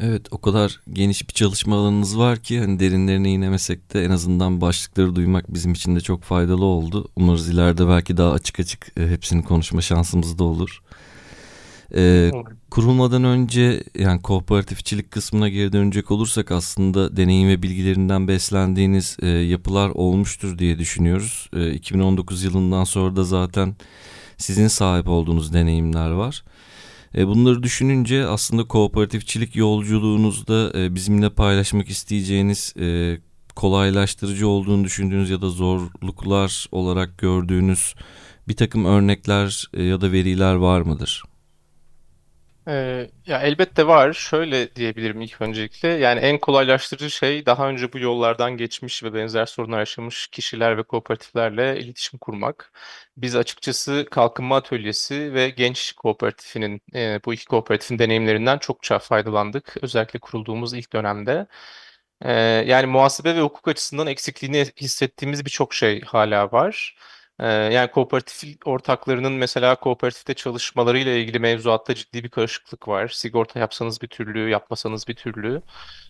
Evet 0.02 0.28
o 0.32 0.38
kadar 0.42 0.82
geniş 0.94 1.30
bir 1.30 1.34
çalışma 1.34 1.76
alanınız 1.76 2.18
var 2.18 2.40
ki 2.40 2.60
hani 2.60 2.80
derinlerine 2.80 3.32
inemesek 3.32 3.94
de 3.94 4.06
en 4.06 4.10
azından 4.10 4.62
başlıkları 4.62 5.16
duymak 5.16 5.54
bizim 5.54 5.74
için 5.74 5.96
de 5.96 6.02
çok 6.02 6.24
faydalı 6.24 6.66
oldu. 6.66 7.08
Umarız 7.16 7.50
ileride 7.50 7.88
belki 7.88 8.18
daha 8.18 8.32
açık 8.32 8.60
açık 8.60 8.92
e, 9.00 9.08
hepsini 9.08 9.44
konuşma 9.44 9.82
şansımız 9.82 10.40
da 10.40 10.44
olur. 10.44 10.82
Ee, 11.96 12.32
kurulmadan 12.72 13.24
önce 13.24 13.84
yani 14.00 14.22
kooperatifçilik 14.22 15.12
kısmına 15.12 15.50
geri 15.50 15.74
dönecek 15.74 16.12
olursak 16.12 16.52
aslında 16.52 17.18
deneyim 17.18 17.50
ve 17.50 17.64
bilgilerinden 17.64 18.28
beslendiğiniz 18.28 19.18
e, 19.22 19.28
yapılar 19.28 19.90
olmuştur 19.90 20.58
diye 20.58 20.80
düşünüyoruz. 20.80 21.50
E, 21.54 21.72
2019 21.74 22.44
yılından 22.44 22.84
sonra 22.84 23.16
da 23.16 23.24
zaten 23.24 23.76
sizin 24.38 24.68
sahip 24.68 25.08
olduğunuz 25.08 25.54
deneyimler 25.54 26.10
var. 26.10 26.44
Bunları 27.18 27.64
düşününce 27.64 28.26
aslında 28.26 28.64
kooperatifçilik 28.64 29.56
yolculuğunuzda 29.56 30.80
e, 30.80 30.96
bizimle 30.96 31.30
paylaşmak 31.30 31.90
isteyeceğiniz 31.90 32.74
e, 32.80 33.18
kolaylaştırıcı 33.56 34.48
olduğunu 34.48 34.84
düşündüğünüz 34.84 35.30
ya 35.30 35.42
da 35.42 35.50
zorluklar 35.50 36.68
olarak 36.72 37.18
gördüğünüz 37.18 37.96
bir 38.48 38.56
takım 38.56 38.86
örnekler 38.86 39.70
ya 39.78 40.02
da 40.02 40.12
veriler 40.12 40.54
var 40.56 40.82
mıdır? 40.82 41.24
Ee, 42.68 43.10
ya 43.26 43.42
elbette 43.42 43.88
var. 43.88 44.14
Şöyle 44.14 44.76
diyebilirim 44.76 45.22
ilk 45.22 45.42
öncelikle. 45.42 45.88
Yani 45.88 46.20
en 46.20 46.38
kolaylaştırıcı 46.40 47.12
şey 47.12 47.46
daha 47.46 47.70
önce 47.70 47.94
bu 47.94 48.00
yollardan 48.00 48.58
geçmiş 48.58 49.04
ve 49.04 49.14
benzer 49.14 49.46
sorunlar 49.46 49.80
yaşamış 49.80 50.28
kişiler 50.28 50.78
ve 50.78 50.84
kooperatiflerle 50.84 51.80
iletişim 51.80 52.20
kurmak. 52.20 52.72
Biz 53.18 53.36
açıkçası 53.36 54.06
Kalkınma 54.12 54.56
Atölyesi 54.56 55.34
ve 55.34 55.50
Genç 55.50 55.94
Kooperatifinin 55.94 56.82
e, 56.96 57.20
bu 57.26 57.34
iki 57.34 57.46
kooperatifin 57.46 58.00
deneyimlerinden 58.00 58.58
çokça 58.58 59.00
faydalandık. 59.00 59.76
Özellikle 59.82 60.20
kurulduğumuz 60.20 60.74
ilk 60.74 60.94
dönemde. 60.94 61.48
E, 62.22 62.32
yani 62.68 62.86
muhasebe 62.88 63.36
ve 63.36 63.42
hukuk 63.42 63.68
açısından 63.68 64.08
eksikliğini 64.08 64.66
hissettiğimiz 64.82 65.46
birçok 65.46 65.74
şey 65.74 66.02
hala 66.02 66.52
var. 66.52 66.96
Ee, 67.40 67.48
yani 67.48 67.92
kooperatif 67.92 68.58
ortaklarının 68.66 69.34
mesela 69.34 69.76
kooperatifte 69.76 70.34
çalışmalarıyla 70.34 71.12
ilgili 71.12 71.40
mevzuatta 71.40 71.96
ciddi 71.96 72.24
bir 72.24 72.30
karışıklık 72.30 72.88
var. 72.88 73.08
Sigorta 73.08 73.60
yapsanız 73.60 74.02
bir 74.02 74.08
türlü, 74.08 74.50
yapmasanız 74.50 75.08
bir 75.08 75.16
türlü. 75.16 75.62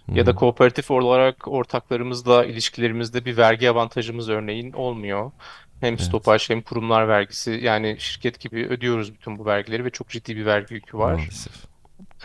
Ya 0.07 0.25
da 0.25 0.35
kooperatif 0.35 0.91
olarak 0.91 1.47
ortaklarımızla 1.47 2.45
ilişkilerimizde 2.45 3.25
bir 3.25 3.37
vergi 3.37 3.69
avantajımız 3.69 4.29
örneğin 4.29 4.71
olmuyor. 4.71 5.31
Hem 5.79 5.93
evet. 5.93 6.01
stopaj 6.01 6.49
hem 6.49 6.61
kurumlar 6.61 7.07
vergisi 7.07 7.51
yani 7.63 7.95
şirket 7.99 8.39
gibi 8.39 8.67
ödüyoruz 8.67 9.13
bütün 9.13 9.37
bu 9.39 9.45
vergileri 9.45 9.85
ve 9.85 9.89
çok 9.89 10.09
ciddi 10.09 10.35
bir 10.35 10.45
vergi 10.45 10.73
yükü 10.73 10.97
var. 10.97 11.13
Maalesef. 11.13 11.74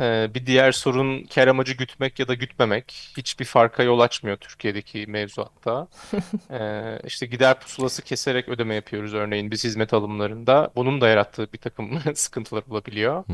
Ee, 0.00 0.30
bir 0.34 0.46
diğer 0.46 0.72
sorun 0.72 1.24
kar 1.24 1.48
amacı 1.48 1.72
gütmek 1.72 2.18
ya 2.18 2.28
da 2.28 2.34
gütmemek. 2.34 3.12
Hiçbir 3.16 3.44
farka 3.44 3.82
yol 3.82 4.00
açmıyor 4.00 4.36
Türkiye'deki 4.36 5.06
mevzuatta. 5.06 5.88
ee, 6.50 6.98
işte 7.06 7.26
gider 7.26 7.60
pusulası 7.60 8.02
keserek 8.02 8.48
ödeme 8.48 8.74
yapıyoruz 8.74 9.14
örneğin 9.14 9.50
biz 9.50 9.64
hizmet 9.64 9.94
alımlarında. 9.94 10.70
Bunun 10.76 11.00
da 11.00 11.08
yarattığı 11.08 11.52
bir 11.52 11.58
takım 11.58 12.00
sıkıntılar 12.14 12.62
olabiliyor. 12.70 13.24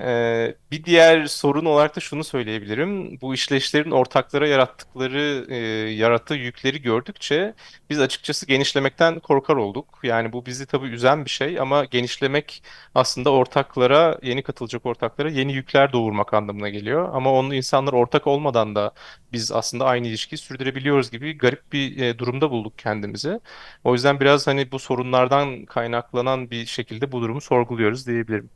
Ee, 0.00 0.56
bir 0.70 0.84
diğer 0.84 1.26
sorun 1.26 1.64
olarak 1.64 1.96
da 1.96 2.00
şunu 2.00 2.24
söyleyebilirim. 2.24 3.20
Bu 3.20 3.34
işleşlerin 3.34 3.90
ortaklara 3.90 4.48
yarattıkları, 4.48 5.46
e, 5.48 5.56
yarattığı 5.92 6.34
yükleri 6.34 6.82
gördükçe 6.82 7.54
biz 7.90 8.00
açıkçası 8.00 8.46
genişlemekten 8.46 9.20
korkar 9.20 9.56
olduk. 9.56 9.98
Yani 10.02 10.32
bu 10.32 10.46
bizi 10.46 10.66
tabii 10.66 10.86
üzen 10.88 11.24
bir 11.24 11.30
şey 11.30 11.60
ama 11.60 11.84
genişlemek 11.84 12.62
aslında 12.94 13.30
ortaklara, 13.32 14.18
yeni 14.22 14.42
katılacak 14.42 14.86
ortaklara 14.86 15.30
yeni 15.30 15.52
yükler 15.52 15.92
doğurmak 15.92 16.34
anlamına 16.34 16.68
geliyor. 16.68 17.08
Ama 17.14 17.32
onu 17.32 17.54
insanlar 17.54 17.92
ortak 17.92 18.26
olmadan 18.26 18.74
da 18.74 18.92
biz 19.32 19.52
aslında 19.52 19.84
aynı 19.84 20.06
ilişkiyi 20.06 20.38
sürdürebiliyoruz 20.38 21.10
gibi 21.10 21.38
garip 21.38 21.72
bir 21.72 22.02
e, 22.02 22.18
durumda 22.18 22.50
bulduk 22.50 22.78
kendimizi. 22.78 23.40
O 23.84 23.92
yüzden 23.94 24.20
biraz 24.20 24.46
hani 24.46 24.72
bu 24.72 24.78
sorunlardan 24.78 25.64
kaynaklanan 25.64 26.50
bir 26.50 26.66
şekilde 26.66 27.12
bu 27.12 27.22
durumu 27.22 27.40
sorguluyoruz 27.40 28.06
diyebilirim. 28.06 28.50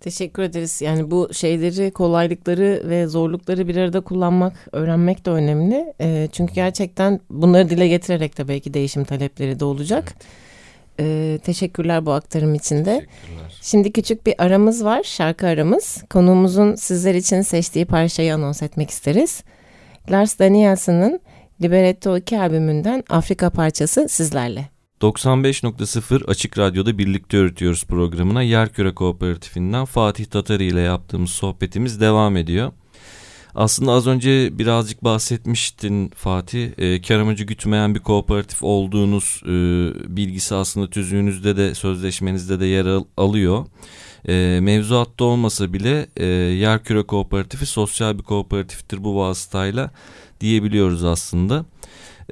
Teşekkür 0.00 0.42
ederiz. 0.42 0.82
Yani 0.82 1.10
bu 1.10 1.34
şeyleri, 1.34 1.90
kolaylıkları 1.90 2.82
ve 2.84 3.06
zorlukları 3.06 3.68
bir 3.68 3.76
arada 3.76 4.00
kullanmak, 4.00 4.68
öğrenmek 4.72 5.26
de 5.26 5.30
önemli. 5.30 5.94
E, 6.00 6.28
çünkü 6.32 6.54
gerçekten 6.54 7.20
bunları 7.30 7.70
dile 7.70 7.88
getirerek 7.88 8.38
de 8.38 8.48
belki 8.48 8.74
değişim 8.74 9.04
talepleri 9.04 9.60
de 9.60 9.64
olacak. 9.64 10.14
Ee, 11.00 11.38
teşekkürler 11.44 12.06
bu 12.06 12.12
aktarım 12.12 12.54
için 12.54 12.84
de. 12.84 13.06
Şimdi 13.62 13.92
küçük 13.92 14.26
bir 14.26 14.34
aramız 14.44 14.84
var, 14.84 15.02
şarkı 15.02 15.46
aramız. 15.46 16.04
Konuğumuzun 16.10 16.74
sizler 16.74 17.14
için 17.14 17.42
seçtiği 17.42 17.84
parçayı 17.84 18.34
anons 18.34 18.62
etmek 18.62 18.90
isteriz. 18.90 19.42
Lars 20.10 20.38
Danielson'ın 20.38 21.20
Libretto 21.62 22.16
2 22.16 22.40
albümünden 22.40 23.04
Afrika 23.08 23.50
parçası 23.50 24.08
sizlerle. 24.08 24.79
95.0 25.00 26.24
Açık 26.24 26.58
Radyo'da 26.58 26.98
birlikte 26.98 27.36
öğretiyoruz 27.36 27.84
programına 27.84 28.42
Yerküre 28.42 28.94
Kooperatifinden 28.94 29.84
Fatih 29.84 30.24
Tatari 30.24 30.64
ile 30.64 30.80
yaptığımız 30.80 31.30
sohbetimiz 31.30 32.00
devam 32.00 32.36
ediyor. 32.36 32.72
Aslında 33.54 33.92
az 33.92 34.06
önce 34.06 34.58
birazcık 34.58 35.04
bahsetmiştin 35.04 36.08
Fatih. 36.08 36.70
E, 36.78 37.02
kar 37.02 37.18
amacı 37.18 37.44
gütmeyen 37.44 37.94
bir 37.94 38.00
kooperatif 38.00 38.62
olduğunuz 38.62 39.42
e, 39.44 39.48
bilgisi 40.16 40.54
aslında 40.54 40.90
tüzüğünüzde 40.90 41.56
de 41.56 41.74
sözleşmenizde 41.74 42.60
de 42.60 42.66
yer 42.66 42.86
al, 42.86 43.04
alıyor. 43.16 43.66
E, 44.28 44.58
mevzuatta 44.62 45.24
olmasa 45.24 45.72
bile 45.72 46.06
e, 46.16 46.26
Yerküre 46.26 47.02
Kooperatifi 47.02 47.66
sosyal 47.66 48.18
bir 48.18 48.22
kooperatiftir 48.22 49.04
bu 49.04 49.16
vasıtayla 49.16 49.90
diyebiliyoruz 50.40 51.04
aslında. 51.04 51.64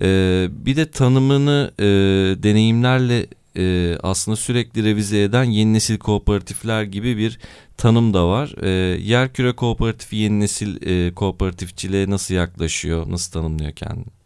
E, 0.02 0.49
bir 0.50 0.76
de 0.76 0.90
tanımını 0.90 1.71
e, 1.78 1.85
deneyimlerle 2.43 3.26
e, 3.57 3.97
aslında 4.02 4.37
sürekli 4.37 4.85
revize 4.85 5.23
eden 5.23 5.45
yeni 5.45 5.73
nesil 5.73 5.99
kooperatifler 5.99 6.83
gibi 6.83 7.17
bir 7.17 7.38
tanım 7.76 8.14
da 8.14 8.28
var. 8.28 8.55
E, 8.62 8.69
Yerküre 9.00 9.52
Kooperatifi 9.52 10.17
yeni 10.17 10.40
nesil 10.40 10.87
e, 10.87 11.14
kooperatifçiliğe 11.14 12.11
nasıl 12.11 12.35
yaklaşıyor, 12.35 13.11
nasıl 13.11 13.33
tanımlıyor 13.33 13.73
kendini? 13.73 14.19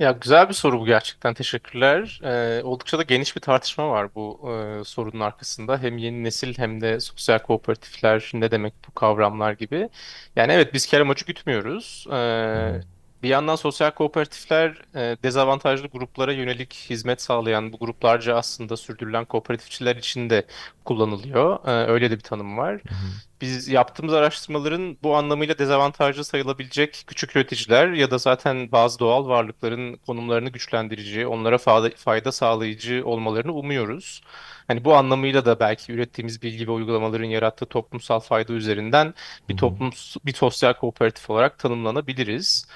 Ya 0.00 0.10
güzel 0.12 0.48
bir 0.48 0.54
soru 0.54 0.80
bu 0.80 0.86
gerçekten. 0.86 1.34
Teşekkürler. 1.34 2.20
Ee, 2.24 2.62
oldukça 2.62 2.98
da 2.98 3.02
geniş 3.02 3.36
bir 3.36 3.40
tartışma 3.40 3.90
var 3.90 4.14
bu 4.14 4.50
e, 4.50 4.84
sorunun 4.84 5.20
arkasında. 5.20 5.78
Hem 5.78 5.98
yeni 5.98 6.24
nesil 6.24 6.58
hem 6.58 6.80
de 6.80 7.00
sosyal 7.00 7.38
kooperatifler 7.38 8.30
ne 8.34 8.50
demek 8.50 8.74
bu 8.88 8.94
kavramlar 8.94 9.52
gibi. 9.52 9.88
Yani 10.36 10.52
evet 10.52 10.74
biz 10.74 10.90
kar 10.90 11.00
amacı 11.00 11.24
gütmüyoruz. 11.26 12.06
Ee, 12.12 12.80
bir 13.22 13.28
yandan 13.28 13.56
sosyal 13.56 13.90
kooperatifler 13.90 14.82
e, 14.94 15.16
dezavantajlı 15.22 15.88
gruplara 15.88 16.32
yönelik 16.32 16.74
hizmet 16.90 17.22
sağlayan 17.22 17.72
bu 17.72 17.78
gruplarca 17.78 18.36
aslında 18.36 18.76
sürdürülen 18.76 19.24
kooperatifçiler 19.24 19.96
için 19.96 20.30
de 20.30 20.46
kullanılıyor. 20.84 21.68
E, 21.68 21.70
öyle 21.90 22.10
de 22.10 22.16
bir 22.16 22.22
tanım 22.22 22.58
var. 22.58 22.80
Biz 23.40 23.68
yaptığımız 23.68 24.14
araştırmaların 24.14 24.96
bu 25.02 25.16
anlamıyla 25.16 25.58
dezavantajlı 25.58 26.24
sayılabilecek 26.24 27.04
küçük 27.06 27.36
üreticiler 27.36 27.88
ya 27.92 28.10
da 28.10 28.18
zaten 28.18 28.72
bazı 28.72 28.98
doğal 28.98 29.28
varlıkların 29.28 29.96
konumlarını 29.96 30.48
güçlendirici, 30.50 31.26
onlara 31.26 31.58
fayda, 31.58 31.90
fayda 31.96 32.32
sağlayıcı 32.32 33.02
olmalarını 33.04 33.52
umuyoruz. 33.52 34.20
Hani 34.70 34.84
bu 34.84 34.94
anlamıyla 34.96 35.44
da 35.44 35.60
belki 35.60 35.92
ürettiğimiz 35.92 36.42
bilgi 36.42 36.66
ve 36.68 36.70
uygulamaların 36.72 37.24
yarattığı 37.24 37.66
toplumsal 37.66 38.20
fayda 38.20 38.52
üzerinden 38.52 39.14
bir 39.48 39.56
toplum 39.56 39.90
bir 40.26 40.34
sosyal 40.34 40.72
kooperatif 40.74 41.30
olarak 41.30 41.58
tanımlanabiliriz. 41.58 42.66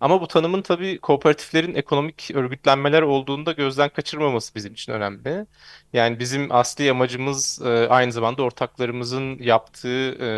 Ama 0.00 0.20
bu 0.20 0.28
tanımın 0.28 0.62
tabii 0.62 0.98
kooperatiflerin 1.00 1.74
ekonomik 1.74 2.30
örgütlenmeler 2.34 3.02
olduğunda 3.02 3.52
gözden 3.52 3.88
kaçırmaması 3.88 4.54
bizim 4.54 4.72
için 4.72 4.92
önemli. 4.92 5.46
Yani 5.92 6.18
bizim 6.18 6.52
asli 6.52 6.90
amacımız 6.90 7.62
e, 7.64 7.88
aynı 7.88 8.12
zamanda 8.12 8.42
ortaklarımızın 8.42 9.38
yaptığı 9.38 10.16
e, 10.20 10.28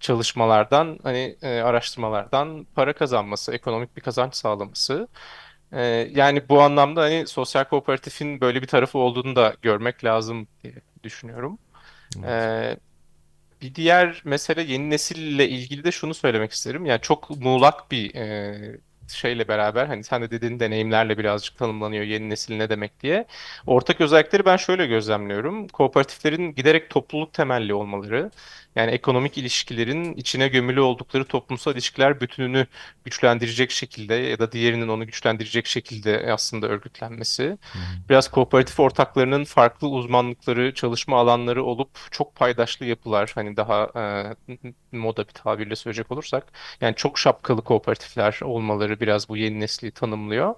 çalışmalardan, 0.00 0.98
hani 1.02 1.36
e, 1.42 1.60
araştırmalardan 1.60 2.66
para 2.74 2.92
kazanması, 2.92 3.52
ekonomik 3.52 3.96
bir 3.96 4.02
kazanç 4.02 4.34
sağlaması. 4.34 5.08
E, 5.72 5.82
yani 6.14 6.48
bu 6.48 6.62
anlamda 6.62 7.00
hani 7.02 7.26
sosyal 7.26 7.64
kooperatifin 7.64 8.40
böyle 8.40 8.62
bir 8.62 8.66
tarafı 8.66 8.98
olduğunu 8.98 9.36
da 9.36 9.54
görmek 9.62 10.04
lazım 10.04 10.48
diye 10.64 10.74
düşünüyorum. 11.02 11.58
Evet. 12.18 12.78
E, 12.78 12.78
bir 13.62 13.74
diğer 13.74 14.22
mesele 14.24 14.62
yeni 14.62 14.90
nesille 14.90 15.48
ilgili 15.48 15.84
de 15.84 15.92
şunu 15.92 16.14
söylemek 16.14 16.52
isterim. 16.52 16.86
Yani 16.86 17.00
çok 17.00 17.30
muğlak 17.30 17.90
bir 17.90 18.14
e, 18.14 18.78
şeyle 19.08 19.48
beraber 19.48 19.86
hani 19.86 20.04
sen 20.04 20.22
de 20.22 20.30
dediğin 20.30 20.60
deneyimlerle 20.60 21.18
birazcık 21.18 21.58
tanımlanıyor 21.58 22.04
yeni 22.04 22.30
nesil 22.30 22.56
ne 22.56 22.70
demek 22.70 23.00
diye. 23.02 23.26
Ortak 23.66 24.00
özellikleri 24.00 24.44
ben 24.44 24.56
şöyle 24.56 24.86
gözlemliyorum. 24.86 25.68
Kooperatiflerin 25.68 26.54
giderek 26.54 26.90
topluluk 26.90 27.32
temelli 27.32 27.74
olmaları, 27.74 28.30
yani 28.76 28.90
ekonomik 28.90 29.38
ilişkilerin 29.38 30.14
içine 30.14 30.48
gömülü 30.48 30.80
oldukları 30.80 31.24
toplumsal 31.24 31.72
ilişkiler 31.72 32.20
bütününü 32.20 32.66
güçlendirecek 33.04 33.70
şekilde 33.70 34.14
ya 34.14 34.38
da 34.38 34.52
diğerinin 34.52 34.88
onu 34.88 35.06
güçlendirecek 35.06 35.66
şekilde 35.66 36.32
aslında 36.32 36.66
örgütlenmesi. 36.66 37.58
Biraz 38.08 38.30
kooperatif 38.30 38.80
ortaklarının 38.80 39.44
farklı 39.44 39.88
uzmanlıkları, 39.88 40.74
çalışma 40.74 41.18
alanları 41.20 41.64
olup 41.64 41.90
çok 42.10 42.34
paydaşlı 42.34 42.86
yapılar. 42.86 43.32
Hani 43.34 43.56
daha 43.56 43.90
e, 44.52 44.96
moda 44.96 45.28
bir 45.28 45.32
tabirle 45.32 45.76
söyleyecek 45.76 46.12
olursak. 46.12 46.52
Yani 46.80 46.94
çok 46.94 47.18
şapkalı 47.18 47.64
kooperatifler 47.64 48.40
olmaları 48.42 49.00
biraz 49.00 49.28
bu 49.28 49.36
yeni 49.36 49.60
nesli 49.60 49.90
tanımlıyor. 49.90 50.54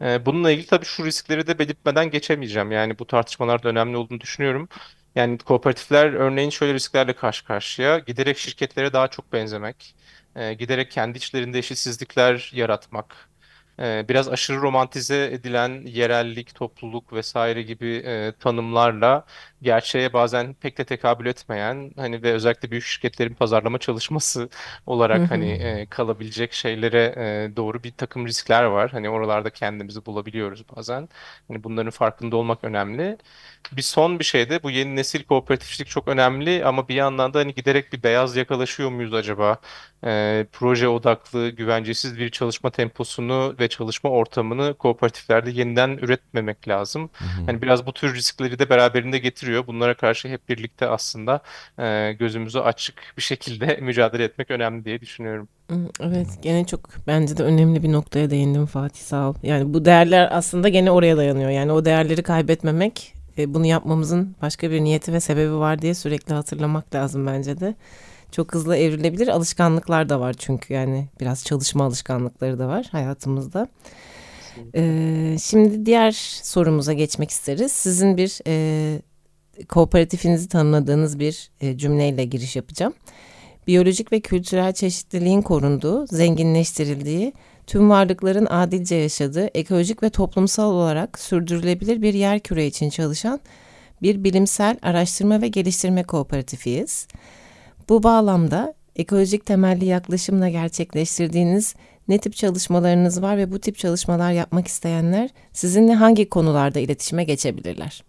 Bununla 0.00 0.50
ilgili 0.50 0.66
tabii 0.66 0.84
şu 0.84 1.04
riskleri 1.04 1.46
de 1.46 1.58
belirtmeden 1.58 2.10
geçemeyeceğim. 2.10 2.72
Yani 2.72 2.98
bu 2.98 3.06
tartışmalarda 3.06 3.68
önemli 3.68 3.96
olduğunu 3.96 4.20
düşünüyorum. 4.20 4.68
Yani 5.16 5.38
kooperatifler 5.38 6.12
örneğin 6.12 6.50
şöyle 6.50 6.74
risklerle 6.74 7.12
karşı 7.16 7.44
karşıya. 7.44 7.98
Giderek 7.98 8.38
şirketlere 8.38 8.92
daha 8.92 9.08
çok 9.08 9.32
benzemek, 9.32 9.96
e, 10.36 10.54
giderek 10.54 10.90
kendi 10.90 11.18
içlerinde 11.18 11.58
eşitsizlikler 11.58 12.50
yaratmak, 12.54 13.28
e, 13.80 14.08
biraz 14.08 14.28
aşırı 14.28 14.60
romantize 14.62 15.30
edilen 15.32 15.82
yerellik, 15.86 16.54
topluluk 16.54 17.12
vesaire 17.12 17.62
gibi 17.62 18.02
e, 18.06 18.32
tanımlarla 18.40 19.24
gerçeğe 19.62 20.12
bazen 20.12 20.54
pek 20.54 20.78
de 20.78 20.84
tekabül 20.84 21.26
etmeyen 21.26 21.92
hani 21.96 22.22
ve 22.22 22.32
özellikle 22.32 22.70
büyük 22.70 22.84
şirketlerin 22.84 23.34
pazarlama 23.34 23.78
çalışması 23.78 24.48
olarak 24.86 25.30
hani 25.30 25.50
e, 25.52 25.86
kalabilecek 25.86 26.52
şeylere 26.52 27.14
e, 27.16 27.56
doğru 27.56 27.82
bir 27.84 27.92
takım 27.92 28.26
riskler 28.26 28.64
var. 28.64 28.90
Hani 28.90 29.08
oralarda 29.08 29.50
kendimizi 29.50 30.06
bulabiliyoruz 30.06 30.64
bazen. 30.76 31.08
Hani 31.48 31.64
bunların 31.64 31.90
farkında 31.90 32.36
olmak 32.36 32.64
önemli 32.64 33.18
bir 33.72 33.82
son 33.82 34.18
bir 34.18 34.24
şey 34.24 34.50
de 34.50 34.62
bu 34.62 34.70
yeni 34.70 34.96
nesil 34.96 35.24
kooperatifçilik 35.24 35.88
çok 35.88 36.08
önemli 36.08 36.64
ama 36.64 36.88
bir 36.88 36.94
yandan 36.94 37.34
da 37.34 37.38
hani 37.38 37.54
giderek 37.54 37.92
bir 37.92 38.02
beyaz 38.02 38.36
yakalaşıyor 38.36 38.90
muyuz 38.90 39.14
acaba? 39.14 39.60
Ee, 40.04 40.46
proje 40.52 40.88
odaklı, 40.88 41.48
güvencesiz 41.50 42.18
bir 42.18 42.30
çalışma 42.30 42.70
temposunu 42.70 43.56
ve 43.60 43.65
çalışma 43.68 44.10
ortamını 44.10 44.74
kooperatiflerde 44.74 45.50
yeniden 45.50 45.90
üretmemek 45.90 46.68
lazım. 46.68 47.10
Hı 47.12 47.24
hı. 47.24 47.46
Hani 47.46 47.62
biraz 47.62 47.86
bu 47.86 47.92
tür 47.92 48.14
riskleri 48.14 48.58
de 48.58 48.70
beraberinde 48.70 49.18
getiriyor. 49.18 49.66
Bunlara 49.66 49.94
karşı 49.94 50.28
hep 50.28 50.48
birlikte 50.48 50.88
aslında 50.88 51.40
e, 51.78 52.12
gözümüzü 52.12 52.58
açık 52.58 52.94
bir 53.16 53.22
şekilde 53.22 53.76
mücadele 53.82 54.24
etmek 54.24 54.50
önemli 54.50 54.84
diye 54.84 55.00
düşünüyorum. 55.00 55.48
Evet 56.00 56.28
gene 56.42 56.66
çok 56.66 56.80
bence 57.06 57.36
de 57.36 57.42
önemli 57.42 57.82
bir 57.82 57.92
noktaya 57.92 58.30
değindim 58.30 58.66
Fatih 58.66 59.00
sağ 59.00 59.30
ol. 59.30 59.34
Yani 59.42 59.74
bu 59.74 59.84
değerler 59.84 60.28
aslında 60.32 60.68
gene 60.68 60.90
oraya 60.90 61.16
dayanıyor. 61.16 61.50
Yani 61.50 61.72
o 61.72 61.84
değerleri 61.84 62.22
kaybetmemek 62.22 63.14
e, 63.38 63.54
bunu 63.54 63.66
yapmamızın 63.66 64.36
başka 64.42 64.70
bir 64.70 64.80
niyeti 64.80 65.12
ve 65.12 65.20
sebebi 65.20 65.54
var 65.54 65.82
diye 65.82 65.94
sürekli 65.94 66.34
hatırlamak 66.34 66.94
lazım 66.94 67.26
bence 67.26 67.60
de. 67.60 67.74
Çok 68.36 68.54
hızlı 68.54 68.76
evrilebilir 68.76 69.28
alışkanlıklar 69.28 70.08
da 70.08 70.20
var 70.20 70.34
çünkü 70.38 70.74
yani 70.74 71.08
biraz 71.20 71.44
çalışma 71.44 71.84
alışkanlıkları 71.84 72.58
da 72.58 72.68
var 72.68 72.88
hayatımızda. 72.92 73.68
Ee, 74.74 75.36
şimdi 75.42 75.86
diğer 75.86 76.12
sorumuza 76.42 76.92
geçmek 76.92 77.30
isteriz. 77.30 77.72
Sizin 77.72 78.16
bir 78.16 78.40
e, 78.46 79.02
kooperatifinizi 79.68 80.48
tanımladığınız 80.48 81.18
bir 81.18 81.50
e, 81.60 81.78
cümleyle 81.78 82.24
giriş 82.24 82.56
yapacağım. 82.56 82.94
Biyolojik 83.66 84.12
ve 84.12 84.20
kültürel 84.20 84.72
çeşitliliğin 84.72 85.42
korunduğu, 85.42 86.06
zenginleştirildiği 86.06 87.32
tüm 87.66 87.90
varlıkların 87.90 88.46
adilce 88.46 88.94
yaşadığı, 88.94 89.46
ekolojik 89.46 90.02
ve 90.02 90.10
toplumsal 90.10 90.72
olarak 90.72 91.18
sürdürülebilir 91.18 92.02
bir 92.02 92.14
yer 92.14 92.40
küre 92.40 92.66
için 92.66 92.90
çalışan 92.90 93.40
bir 94.02 94.24
bilimsel 94.24 94.78
araştırma 94.82 95.42
ve 95.42 95.48
geliştirme 95.48 96.02
kooperatifiyiz. 96.02 97.06
Bu 97.88 98.02
bağlamda 98.02 98.74
ekolojik 98.96 99.46
temelli 99.46 99.84
yaklaşımla 99.84 100.48
gerçekleştirdiğiniz 100.48 101.74
ne 102.08 102.18
tip 102.18 102.36
çalışmalarınız 102.36 103.22
var 103.22 103.36
ve 103.36 103.52
bu 103.52 103.58
tip 103.58 103.78
çalışmalar 103.78 104.32
yapmak 104.32 104.66
isteyenler 104.66 105.30
sizinle 105.52 105.94
hangi 105.94 106.28
konularda 106.28 106.80
iletişime 106.80 107.24
geçebilirler? 107.24 108.04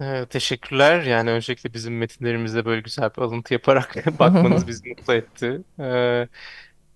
Ee, 0.00 0.26
teşekkürler. 0.30 1.02
Yani 1.02 1.30
öncelikle 1.30 1.74
bizim 1.74 1.98
metinlerimizde 1.98 2.64
böyle 2.64 2.80
güzel 2.80 3.10
bir 3.16 3.22
alıntı 3.22 3.52
yaparak 3.54 3.94
bakmanız 4.18 4.66
bizi 4.66 4.88
mutlu 4.88 5.14
etti. 5.14 5.60
Ee, 5.80 6.28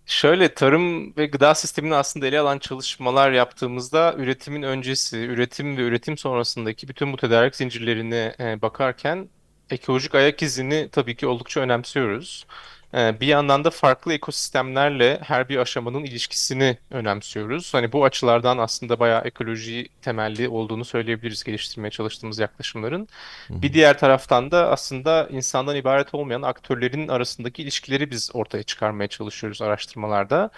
Şöyle 0.07 0.55
tarım 0.55 1.17
ve 1.17 1.27
gıda 1.27 1.55
sistemini 1.55 1.95
aslında 1.95 2.27
ele 2.27 2.41
alan 2.41 2.59
çalışmalar 2.59 3.33
yaptığımızda 3.33 4.15
üretimin 4.19 4.63
öncesi, 4.63 5.19
üretim 5.19 5.77
ve 5.77 5.83
üretim 5.83 6.19
sonrasındaki 6.19 6.89
bütün 6.89 7.13
bu 7.13 7.17
tedarik 7.17 7.57
zincirlerine 7.57 8.35
e, 8.41 8.63
bakarken 8.63 9.29
ekolojik 9.71 10.15
ayak 10.15 10.43
izini 10.43 10.89
tabii 10.93 11.17
ki 11.17 11.27
oldukça 11.27 11.61
önemsiyoruz. 11.61 12.47
Ee, 12.95 13.21
bir 13.21 13.27
yandan 13.27 13.65
da 13.65 13.71
farklı 13.71 14.13
ekosistemlerle 14.13 15.21
her 15.23 15.49
bir 15.49 15.57
aşamanın 15.57 16.05
ilişkisini 16.05 16.79
önemsiyoruz. 16.91 17.75
Hani 17.75 17.93
bu 17.93 18.05
açılardan 18.05 18.59
aslında 18.59 19.01
bayağı 19.01 19.23
ekoloji 19.25 19.89
temelli 20.03 20.49
olduğunu 20.49 20.85
söyleyebiliriz 20.85 21.45
geliştirmeye 21.45 21.91
çalıştığımız 21.91 22.39
yaklaşımların. 22.39 23.09
Bir 23.51 23.73
diğer 23.73 23.99
taraftan 23.99 24.51
da 24.51 24.71
aslında 24.71 25.29
insandan 25.31 25.77
ibaret 25.77 26.15
olmayan 26.15 26.43
aktörlerin 26.43 27.09
arasındaki 27.09 27.63
ilişkileri 27.63 28.11
biz 28.11 28.31
ortaya 28.35 28.63
çıkarmaya 28.63 29.09
çalışıyoruz 29.09 29.63
araştırmalarda. 29.63 30.51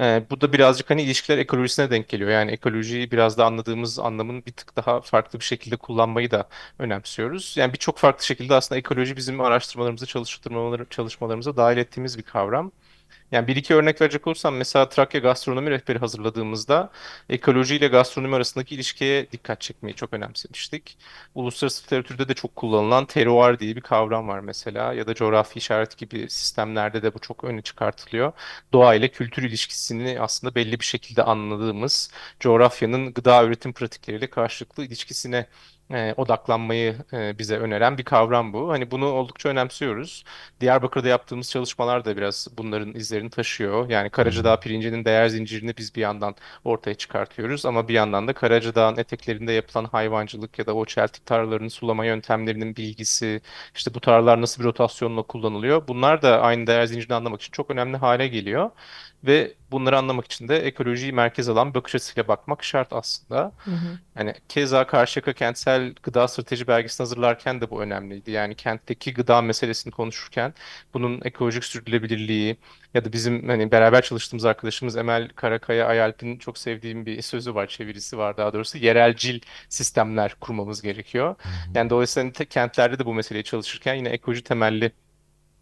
Ee, 0.00 0.22
bu 0.30 0.40
da 0.40 0.52
birazcık 0.52 0.90
hani 0.90 1.02
ilişkiler 1.02 1.38
ekolojisine 1.38 1.90
denk 1.90 2.08
geliyor. 2.08 2.30
Yani 2.30 2.50
ekolojiyi 2.50 3.10
biraz 3.10 3.38
da 3.38 3.46
anladığımız 3.46 3.98
anlamın 3.98 4.42
bir 4.46 4.52
tık 4.52 4.76
daha 4.76 5.00
farklı 5.00 5.40
bir 5.40 5.44
şekilde 5.44 5.76
kullanmayı 5.76 6.30
da 6.30 6.48
önemsiyoruz. 6.78 7.54
Yani 7.56 7.72
birçok 7.72 7.98
farklı 7.98 8.24
şekilde 8.24 8.54
aslında 8.54 8.78
ekoloji 8.78 9.16
bizim 9.16 9.40
araştırmalarımıza, 9.40 10.06
çalışmalarımıza 10.90 11.56
dahil 11.56 11.75
ettiğimiz 11.76 12.18
bir 12.18 12.22
kavram. 12.22 12.72
Yani 13.32 13.46
bir 13.46 13.56
iki 13.56 13.74
örnek 13.74 14.00
verecek 14.00 14.26
olursam 14.26 14.56
mesela 14.56 14.88
Trakya 14.88 15.20
Gastronomi 15.20 15.70
Rehberi 15.70 15.98
hazırladığımızda 15.98 16.90
ekoloji 17.28 17.76
ile 17.76 17.88
gastronomi 17.88 18.36
arasındaki 18.36 18.74
ilişkiye 18.74 19.30
dikkat 19.32 19.60
çekmeyi 19.60 19.94
çok 19.94 20.12
önemsemiştik. 20.12 20.98
Uluslararası 21.34 21.84
literatürde 21.84 22.28
de 22.28 22.34
çok 22.34 22.56
kullanılan 22.56 23.06
terroir 23.06 23.58
diye 23.58 23.76
bir 23.76 23.80
kavram 23.80 24.28
var 24.28 24.40
mesela 24.40 24.92
ya 24.92 25.06
da 25.06 25.14
coğrafi 25.14 25.58
işaret 25.58 25.98
gibi 25.98 26.30
sistemlerde 26.30 27.02
de 27.02 27.14
bu 27.14 27.18
çok 27.18 27.44
öne 27.44 27.62
çıkartılıyor. 27.62 28.32
Doğa 28.72 28.94
ile 28.94 29.08
kültür 29.08 29.42
ilişkisini 29.42 30.20
aslında 30.20 30.54
belli 30.54 30.80
bir 30.80 30.84
şekilde 30.84 31.22
anladığımız 31.22 32.10
coğrafyanın 32.40 33.12
gıda 33.12 33.44
üretim 33.44 33.72
pratikleriyle 33.72 34.30
karşılıklı 34.30 34.84
ilişkisine 34.84 35.46
e, 35.90 36.14
odaklanmayı 36.16 36.96
e, 37.12 37.38
bize 37.38 37.58
öneren 37.58 37.98
bir 37.98 38.04
kavram 38.04 38.52
bu. 38.52 38.70
Hani 38.70 38.90
bunu 38.90 39.06
oldukça 39.06 39.48
önemsiyoruz. 39.48 40.24
Diyarbakır'da 40.60 41.08
yaptığımız 41.08 41.50
çalışmalar 41.50 42.04
da 42.04 42.16
biraz 42.16 42.48
bunların 42.58 42.94
izlerini 42.94 43.30
taşıyor. 43.30 43.90
Yani 43.90 44.10
Karacadağ 44.10 44.60
pirincinin 44.60 45.04
değer 45.04 45.28
zincirini 45.28 45.76
biz 45.76 45.94
bir 45.94 46.00
yandan 46.00 46.34
ortaya 46.64 46.94
çıkartıyoruz 46.94 47.66
ama 47.66 47.88
bir 47.88 47.94
yandan 47.94 48.28
da 48.28 48.32
Karacadağ'ın 48.32 48.96
eteklerinde 48.96 49.52
yapılan 49.52 49.84
hayvancılık 49.84 50.58
ya 50.58 50.66
da 50.66 50.74
o 50.74 50.84
çeltik 50.84 51.26
tarlalarının 51.26 51.68
sulama 51.68 52.04
yöntemlerinin 52.04 52.76
bilgisi, 52.76 53.40
işte 53.74 53.94
bu 53.94 54.00
tarlalar 54.00 54.40
nasıl 54.40 54.62
bir 54.62 54.68
rotasyonla 54.68 55.22
kullanılıyor. 55.22 55.88
Bunlar 55.88 56.22
da 56.22 56.40
aynı 56.40 56.66
değer 56.66 56.86
zincirini 56.86 57.14
anlamak 57.14 57.40
için 57.42 57.52
çok 57.52 57.70
önemli 57.70 57.96
hale 57.96 58.28
geliyor. 58.28 58.70
Ve 59.26 59.54
bunları 59.70 59.98
anlamak 59.98 60.24
için 60.24 60.48
de 60.48 60.56
ekolojiyi 60.58 61.12
merkez 61.12 61.48
alan 61.48 61.74
bakış 61.74 61.94
açısıyla 61.94 62.28
bakmak 62.28 62.64
şart 62.64 62.92
aslında. 62.92 63.52
Hı 63.58 63.70
hı. 63.70 63.98
Yani 64.18 64.34
keza 64.48 64.86
Karşıyaka 64.86 65.32
Kentsel 65.32 65.94
Gıda 66.02 66.28
Strateji 66.28 66.66
Belgesi'ni 66.66 67.04
hazırlarken 67.04 67.60
de 67.60 67.70
bu 67.70 67.82
önemliydi. 67.82 68.30
Yani 68.30 68.54
kentteki 68.54 69.14
gıda 69.14 69.42
meselesini 69.42 69.92
konuşurken 69.92 70.54
bunun 70.94 71.20
ekolojik 71.24 71.64
sürdürülebilirliği 71.64 72.56
ya 72.94 73.04
da 73.04 73.12
bizim 73.12 73.48
hani 73.48 73.72
beraber 73.72 74.02
çalıştığımız 74.02 74.44
arkadaşımız 74.44 74.96
Emel 74.96 75.28
Karakaya 75.28 75.86
Ayalp'in 75.86 76.38
çok 76.38 76.58
sevdiğim 76.58 77.06
bir 77.06 77.22
sözü 77.22 77.54
var, 77.54 77.66
çevirisi 77.66 78.18
var 78.18 78.36
daha 78.36 78.52
doğrusu. 78.52 78.78
Yerelcil 78.78 79.40
sistemler 79.68 80.34
kurmamız 80.40 80.82
gerekiyor. 80.82 81.34
Hı 81.38 81.48
hı. 81.48 81.52
Yani 81.74 81.90
dolayısıyla 81.90 82.30
kentlerde 82.30 82.98
de 82.98 83.06
bu 83.06 83.14
meseleyi 83.14 83.44
çalışırken 83.44 83.94
yine 83.94 84.08
ekoloji 84.08 84.44
temelli 84.44 84.92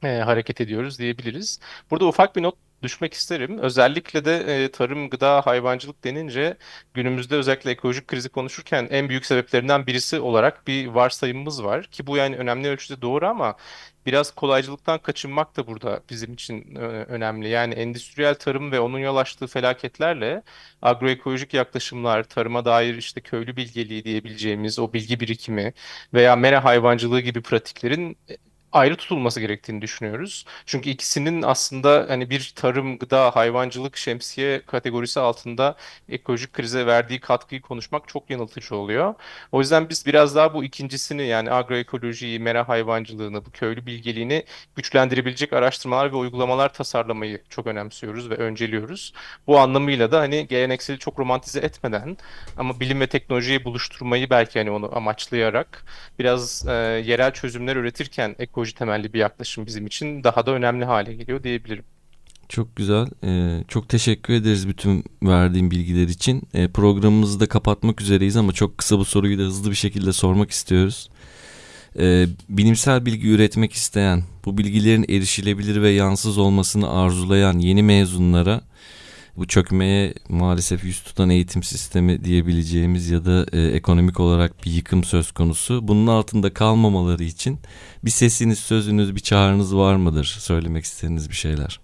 e, 0.04 0.20
hareket 0.20 0.60
ediyoruz 0.60 0.98
diyebiliriz. 0.98 1.60
Burada 1.90 2.06
ufak 2.06 2.36
bir 2.36 2.42
not 2.42 2.54
düşmek 2.84 3.14
isterim. 3.14 3.58
Özellikle 3.58 4.24
de 4.24 4.64
e, 4.64 4.70
tarım, 4.70 5.10
gıda, 5.10 5.40
hayvancılık 5.46 6.04
denince 6.04 6.56
günümüzde 6.94 7.36
özellikle 7.36 7.70
ekolojik 7.70 8.08
krizi 8.08 8.28
konuşurken 8.28 8.88
en 8.90 9.08
büyük 9.08 9.26
sebeplerinden 9.26 9.86
birisi 9.86 10.20
olarak 10.20 10.66
bir 10.66 10.86
varsayımımız 10.86 11.64
var. 11.64 11.86
Ki 11.86 12.06
bu 12.06 12.16
yani 12.16 12.36
önemli 12.36 12.68
ölçüde 12.68 13.02
doğru 13.02 13.26
ama 13.26 13.56
biraz 14.06 14.30
kolaycılıktan 14.34 14.98
kaçınmak 14.98 15.56
da 15.56 15.66
burada 15.66 16.00
bizim 16.10 16.34
için 16.34 16.74
e, 16.76 16.78
önemli. 16.80 17.48
Yani 17.48 17.74
endüstriyel 17.74 18.34
tarım 18.34 18.72
ve 18.72 18.80
onun 18.80 18.98
yol 18.98 19.16
açtığı 19.16 19.46
felaketlerle 19.46 20.42
agroekolojik 20.82 21.54
yaklaşımlar, 21.54 22.22
tarıma 22.24 22.64
dair 22.64 22.94
işte 22.94 23.20
köylü 23.20 23.56
bilgeliği 23.56 24.04
diyebileceğimiz 24.04 24.78
o 24.78 24.92
bilgi 24.92 25.20
birikimi 25.20 25.72
veya 26.14 26.36
mera 26.36 26.64
hayvancılığı 26.64 27.20
gibi 27.20 27.42
pratiklerin 27.42 28.16
ayrı 28.74 28.96
tutulması 28.96 29.40
gerektiğini 29.40 29.82
düşünüyoruz. 29.82 30.44
Çünkü 30.66 30.90
ikisinin 30.90 31.42
aslında 31.42 32.06
hani 32.08 32.30
bir 32.30 32.52
tarım, 32.56 32.98
gıda, 32.98 33.37
hayvancılık, 33.37 33.96
şemsiye 33.96 34.62
kategorisi 34.66 35.20
altında 35.20 35.76
ekolojik 36.08 36.52
krize 36.52 36.87
verdiği 36.87 37.20
katkıyı 37.20 37.60
konuşmak 37.60 38.08
çok 38.08 38.30
yanıltıcı 38.30 38.76
oluyor. 38.76 39.14
O 39.52 39.60
yüzden 39.60 39.88
biz 39.88 40.06
biraz 40.06 40.34
daha 40.37 40.54
bu 40.54 40.64
ikincisini 40.64 41.26
yani 41.26 41.50
agroekolojiyi, 41.50 42.40
mera 42.40 42.68
hayvancılığını, 42.68 43.46
bu 43.46 43.50
köylü 43.50 43.87
bilgeliğini 43.87 44.44
güçlendirebilecek 44.76 45.52
araştırmalar 45.52 46.12
ve 46.12 46.16
uygulamalar 46.16 46.72
tasarlamayı 46.72 47.42
çok 47.48 47.66
önemsiyoruz 47.66 48.30
ve 48.30 48.34
önceliyoruz. 48.37 49.12
Bu 49.46 49.58
anlamıyla 49.58 50.12
da 50.12 50.20
hani 50.20 50.48
gelenekseli 50.48 50.98
çok 50.98 51.18
romantize 51.18 51.60
etmeden 51.60 52.16
ama 52.56 52.80
bilim 52.80 53.00
ve 53.00 53.06
teknolojiyi 53.06 53.64
buluşturmayı 53.64 54.30
belki 54.30 54.58
hani 54.58 54.70
onu 54.70 54.96
amaçlayarak 54.96 55.84
biraz 56.18 56.66
e, 56.68 56.72
yerel 57.04 57.32
çözümler 57.32 57.76
üretirken 57.76 58.37
ekoloji 58.38 58.63
teknoloji 58.64 58.74
temelli 58.74 59.12
bir 59.12 59.18
yaklaşım 59.18 59.66
bizim 59.66 59.87
için 59.87 60.24
daha 60.24 60.46
da 60.46 60.50
önemli 60.50 60.85
hale 60.85 61.14
geliyor 61.14 61.42
diyebilirim. 61.42 61.85
Çok 62.48 62.77
güzel. 62.77 63.07
Ee, 63.24 63.64
çok 63.68 63.88
teşekkür 63.88 64.35
ederiz 64.35 64.68
bütün 64.68 65.05
verdiğim 65.22 65.70
bilgiler 65.70 66.09
için. 66.09 66.42
Ee, 66.55 66.68
programımızı 66.68 67.40
da 67.40 67.46
kapatmak 67.46 68.00
üzereyiz 68.00 68.37
ama 68.37 68.53
çok 68.53 68.79
kısa 68.79 68.98
bu 68.98 69.05
soruyu 69.05 69.38
da 69.38 69.42
hızlı 69.42 69.70
bir 69.70 69.77
şekilde 69.77 70.12
sormak 70.12 70.50
istiyoruz. 70.50 71.09
Ee, 71.98 72.27
bilimsel 72.48 73.07
bilgi 73.07 73.29
üretmek 73.29 73.72
isteyen, 73.72 74.22
bu 74.44 74.59
bilgilerin 74.59 75.05
erişilebilir 75.09 75.83
ve 75.83 75.90
yansız 75.90 76.38
olmasını 76.38 76.90
arzulayan 76.90 77.59
yeni 77.59 77.83
mezunlara 77.83 78.61
bu 79.37 79.47
çökmeye 79.47 80.14
maalesef 80.29 80.85
yüz 80.85 81.03
tutan 81.03 81.31
eğitim 81.31 81.62
sistemi 81.62 82.25
diyebileceğimiz 82.25 83.11
ya 83.11 83.25
da 83.25 83.47
e, 83.53 83.62
ekonomik 83.62 84.20
olarak 84.20 84.64
bir 84.64 84.70
yıkım 84.70 85.05
söz 85.05 85.33
konusu. 85.33 85.88
Bunun 85.88 86.07
altında 86.07 86.55
kalmamaları 86.55 87.25
için 87.25 87.59
bir 88.05 88.11
sesiniz, 88.11 88.59
sözünüz, 88.59 89.14
bir 89.14 89.20
çağrınız 89.20 89.77
var 89.77 89.97
mıdır? 89.97 90.25
Söylemek 90.25 90.85
istediğiniz 90.85 91.31
bir 91.31 91.35
şeyler. 91.35 91.81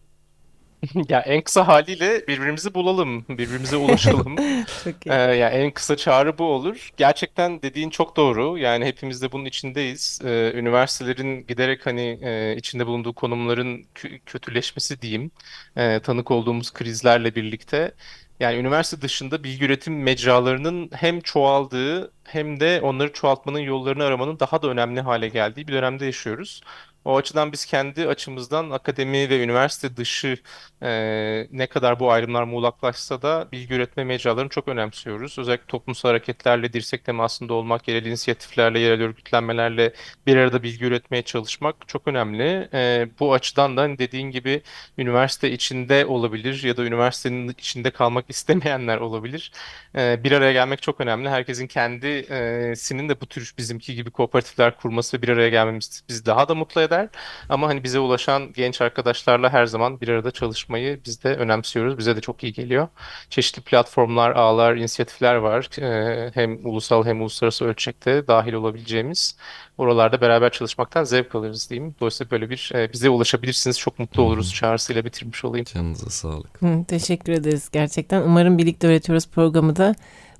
Ya 1.08 1.20
en 1.20 1.42
kısa 1.42 1.68
haliyle 1.68 2.26
birbirimizi 2.28 2.74
bulalım, 2.74 3.24
birbirimize 3.28 3.76
ulaşalım. 3.76 4.36
Çok 4.84 5.06
iyi. 5.06 5.10
Ee, 5.10 5.14
yani 5.14 5.54
en 5.54 5.70
kısa 5.70 5.96
çağrı 5.96 6.38
bu 6.38 6.44
olur. 6.44 6.90
Gerçekten 6.96 7.62
dediğin 7.62 7.90
çok 7.90 8.16
doğru. 8.16 8.58
Yani 8.58 8.84
hepimiz 8.84 9.22
de 9.22 9.32
bunun 9.32 9.44
içindeyiz. 9.44 10.18
Ee, 10.24 10.52
üniversitelerin 10.54 11.46
giderek 11.46 11.86
hani 11.86 12.18
e, 12.22 12.56
içinde 12.56 12.86
bulunduğu 12.86 13.14
konumların 13.14 13.86
kötüleşmesi 14.26 15.02
diyeyim, 15.02 15.30
e, 15.76 16.00
tanık 16.00 16.30
olduğumuz 16.30 16.72
krizlerle 16.72 17.34
birlikte. 17.34 17.94
Yani 18.40 18.56
üniversite 18.58 19.02
dışında 19.02 19.44
bilgi 19.44 19.64
üretim 19.64 20.02
mecralarının 20.02 20.90
hem 20.94 21.20
çoğaldığı 21.20 22.12
hem 22.24 22.60
de 22.60 22.80
onları 22.82 23.12
çoğaltmanın 23.12 23.58
yollarını 23.58 24.04
aramanın 24.04 24.40
daha 24.40 24.62
da 24.62 24.68
önemli 24.68 25.00
hale 25.00 25.28
geldiği 25.28 25.68
bir 25.68 25.72
dönemde 25.72 26.06
yaşıyoruz. 26.06 26.60
O 27.04 27.16
açıdan 27.16 27.52
biz 27.52 27.64
kendi 27.64 28.08
açımızdan 28.08 28.70
akademi 28.70 29.30
ve 29.30 29.44
üniversite 29.44 29.96
dışı 29.96 30.36
e, 30.82 31.48
ne 31.50 31.66
kadar 31.66 32.00
bu 32.00 32.10
ayrımlar 32.12 32.42
muğlaklaşsa 32.42 33.22
da 33.22 33.48
bilgi 33.52 33.74
üretme 33.74 34.04
mecralarını 34.04 34.48
çok 34.50 34.68
önemsiyoruz. 34.68 35.38
Özellikle 35.38 35.66
toplumsal 35.66 36.08
hareketlerle, 36.08 36.72
dirsek 36.72 37.04
temasında 37.04 37.54
olmak, 37.54 37.88
yerel 37.88 38.04
inisiyatiflerle, 38.04 38.78
yerel 38.78 39.02
örgütlenmelerle 39.02 39.92
bir 40.26 40.36
arada 40.36 40.62
bilgi 40.62 40.84
üretmeye 40.84 41.22
çalışmak 41.22 41.88
çok 41.88 42.08
önemli. 42.08 42.68
E, 42.74 43.08
bu 43.20 43.32
açıdan 43.32 43.76
da 43.76 43.80
hani 43.82 43.98
dediğin 43.98 44.30
gibi 44.30 44.62
üniversite 44.98 45.50
içinde 45.50 46.06
olabilir 46.06 46.62
ya 46.64 46.76
da 46.76 46.84
üniversitenin 46.84 47.48
içinde 47.48 47.90
kalmak 47.90 48.24
istemeyenler 48.30 48.98
olabilir. 48.98 49.52
E, 49.96 50.24
bir 50.24 50.32
araya 50.32 50.52
gelmek 50.52 50.82
çok 50.82 51.00
önemli. 51.00 51.28
Herkesin 51.28 51.66
kendisinin 51.66 53.08
de 53.08 53.20
bu 53.20 53.26
tür 53.26 53.54
bizimki 53.58 53.94
gibi 53.94 54.10
kooperatifler 54.10 54.76
kurması 54.76 55.16
ve 55.16 55.22
bir 55.22 55.28
araya 55.28 55.48
gelmemiz 55.48 56.02
bizi 56.08 56.26
daha 56.26 56.48
da 56.48 56.54
mutlu 56.54 56.80
eder 56.80 56.89
eder. 56.90 57.08
Ama 57.48 57.68
hani 57.68 57.84
bize 57.84 57.98
ulaşan 57.98 58.52
genç 58.52 58.80
arkadaşlarla 58.80 59.52
her 59.52 59.66
zaman 59.66 60.00
bir 60.00 60.08
arada 60.08 60.30
çalışmayı 60.30 61.00
biz 61.04 61.24
de 61.24 61.28
önemsiyoruz. 61.28 61.98
Bize 61.98 62.16
de 62.16 62.20
çok 62.20 62.44
iyi 62.44 62.52
geliyor. 62.52 62.88
Çeşitli 63.30 63.62
platformlar, 63.62 64.30
ağlar, 64.30 64.76
inisiyatifler 64.76 65.34
var. 65.34 65.68
Ee, 65.78 66.30
hem 66.34 66.66
ulusal 66.66 67.04
hem 67.04 67.20
uluslararası 67.20 67.64
ölçekte 67.64 68.26
dahil 68.26 68.52
olabileceğimiz. 68.52 69.36
Oralarda 69.78 70.20
beraber 70.20 70.50
çalışmaktan 70.50 71.04
zevk 71.04 71.34
alırız 71.34 71.70
diyeyim. 71.70 71.94
Dolayısıyla 72.00 72.30
böyle 72.30 72.50
bir 72.50 72.72
e, 72.74 72.92
bize 72.92 73.10
ulaşabilirsiniz. 73.10 73.78
Çok 73.78 73.98
mutlu 73.98 74.22
oluruz 74.22 74.54
çağrısıyla 74.54 75.04
bitirmiş 75.04 75.44
olayım. 75.44 75.66
Canınıza 75.74 76.10
sağlık. 76.10 76.62
Hı, 76.62 76.84
teşekkür 76.88 77.32
ederiz 77.32 77.68
gerçekten. 77.72 78.22
Umarım 78.22 78.58
birlikte 78.58 78.86
öğretiyoruz 78.86 79.28
programı 79.28 79.76
da 79.76 79.94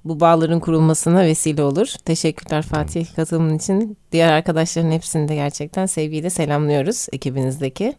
bu 0.05 0.21
bağların 0.21 0.61
kurulmasına 0.61 1.23
vesile 1.23 1.63
olur. 1.63 1.95
Teşekkürler 2.05 2.63
Fatih 2.63 3.15
katılımın 3.17 3.57
için. 3.57 3.97
Diğer 4.13 4.33
arkadaşların 4.33 4.91
hepsini 4.91 5.29
de 5.29 5.35
gerçekten 5.35 5.87
sevgiyle 5.87 6.31
selamlıyoruz 6.31 7.07
ekibinizdeki. 7.13 7.95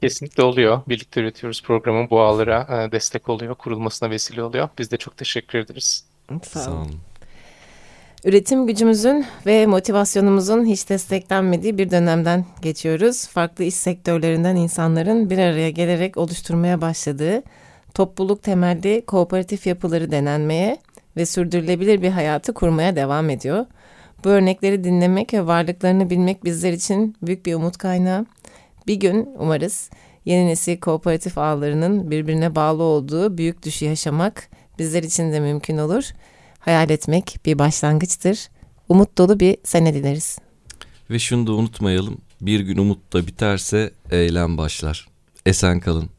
Kesinlikle 0.00 0.42
oluyor. 0.42 0.80
Birlikte 0.88 1.20
üretiyoruz 1.20 1.62
programın 1.62 2.10
bu 2.10 2.20
ağlara 2.20 2.84
e, 2.88 2.92
destek 2.92 3.28
oluyor, 3.28 3.54
kurulmasına 3.54 4.10
vesile 4.10 4.42
oluyor. 4.42 4.68
Biz 4.78 4.90
de 4.90 4.96
çok 4.96 5.16
teşekkür 5.16 5.58
ederiz. 5.58 6.04
Sağ 6.28 6.34
olun. 6.34 6.42
Sağ 6.44 6.70
olun. 6.70 7.00
Üretim 8.24 8.66
gücümüzün 8.66 9.26
ve 9.46 9.66
motivasyonumuzun 9.66 10.64
hiç 10.64 10.88
desteklenmediği 10.88 11.78
bir 11.78 11.90
dönemden 11.90 12.46
geçiyoruz. 12.62 13.26
Farklı 13.26 13.64
iş 13.64 13.74
sektörlerinden 13.74 14.56
insanların 14.56 15.30
bir 15.30 15.38
araya 15.38 15.70
gelerek 15.70 16.16
oluşturmaya 16.16 16.80
başladığı 16.80 17.42
topluluk 17.94 18.42
temelli 18.42 19.04
kooperatif 19.06 19.66
yapıları 19.66 20.10
denenmeye 20.10 20.78
ve 21.16 21.26
sürdürülebilir 21.26 22.02
bir 22.02 22.10
hayatı 22.10 22.54
kurmaya 22.54 22.96
devam 22.96 23.30
ediyor. 23.30 23.66
Bu 24.24 24.28
örnekleri 24.28 24.84
dinlemek 24.84 25.34
ve 25.34 25.46
varlıklarını 25.46 26.10
bilmek 26.10 26.44
bizler 26.44 26.72
için 26.72 27.16
büyük 27.22 27.46
bir 27.46 27.54
umut 27.54 27.78
kaynağı. 27.78 28.26
Bir 28.86 28.94
gün 28.94 29.28
umarız 29.38 29.90
yeni 30.24 30.46
nesil 30.46 30.80
kooperatif 30.80 31.38
ağlarının 31.38 32.10
birbirine 32.10 32.54
bağlı 32.54 32.82
olduğu 32.82 33.38
büyük 33.38 33.62
düşü 33.62 33.84
yaşamak 33.84 34.48
bizler 34.78 35.02
için 35.02 35.32
de 35.32 35.40
mümkün 35.40 35.78
olur. 35.78 36.04
Hayal 36.58 36.90
etmek 36.90 37.38
bir 37.46 37.58
başlangıçtır. 37.58 38.48
Umut 38.88 39.18
dolu 39.18 39.40
bir 39.40 39.56
sene 39.64 39.94
dileriz. 39.94 40.38
Ve 41.10 41.18
şunu 41.18 41.46
da 41.46 41.52
unutmayalım. 41.52 42.18
Bir 42.40 42.60
gün 42.60 42.78
umut 42.78 43.12
da 43.12 43.26
biterse 43.26 43.90
eylem 44.10 44.58
başlar. 44.58 45.08
Esen 45.46 45.80
kalın. 45.80 46.10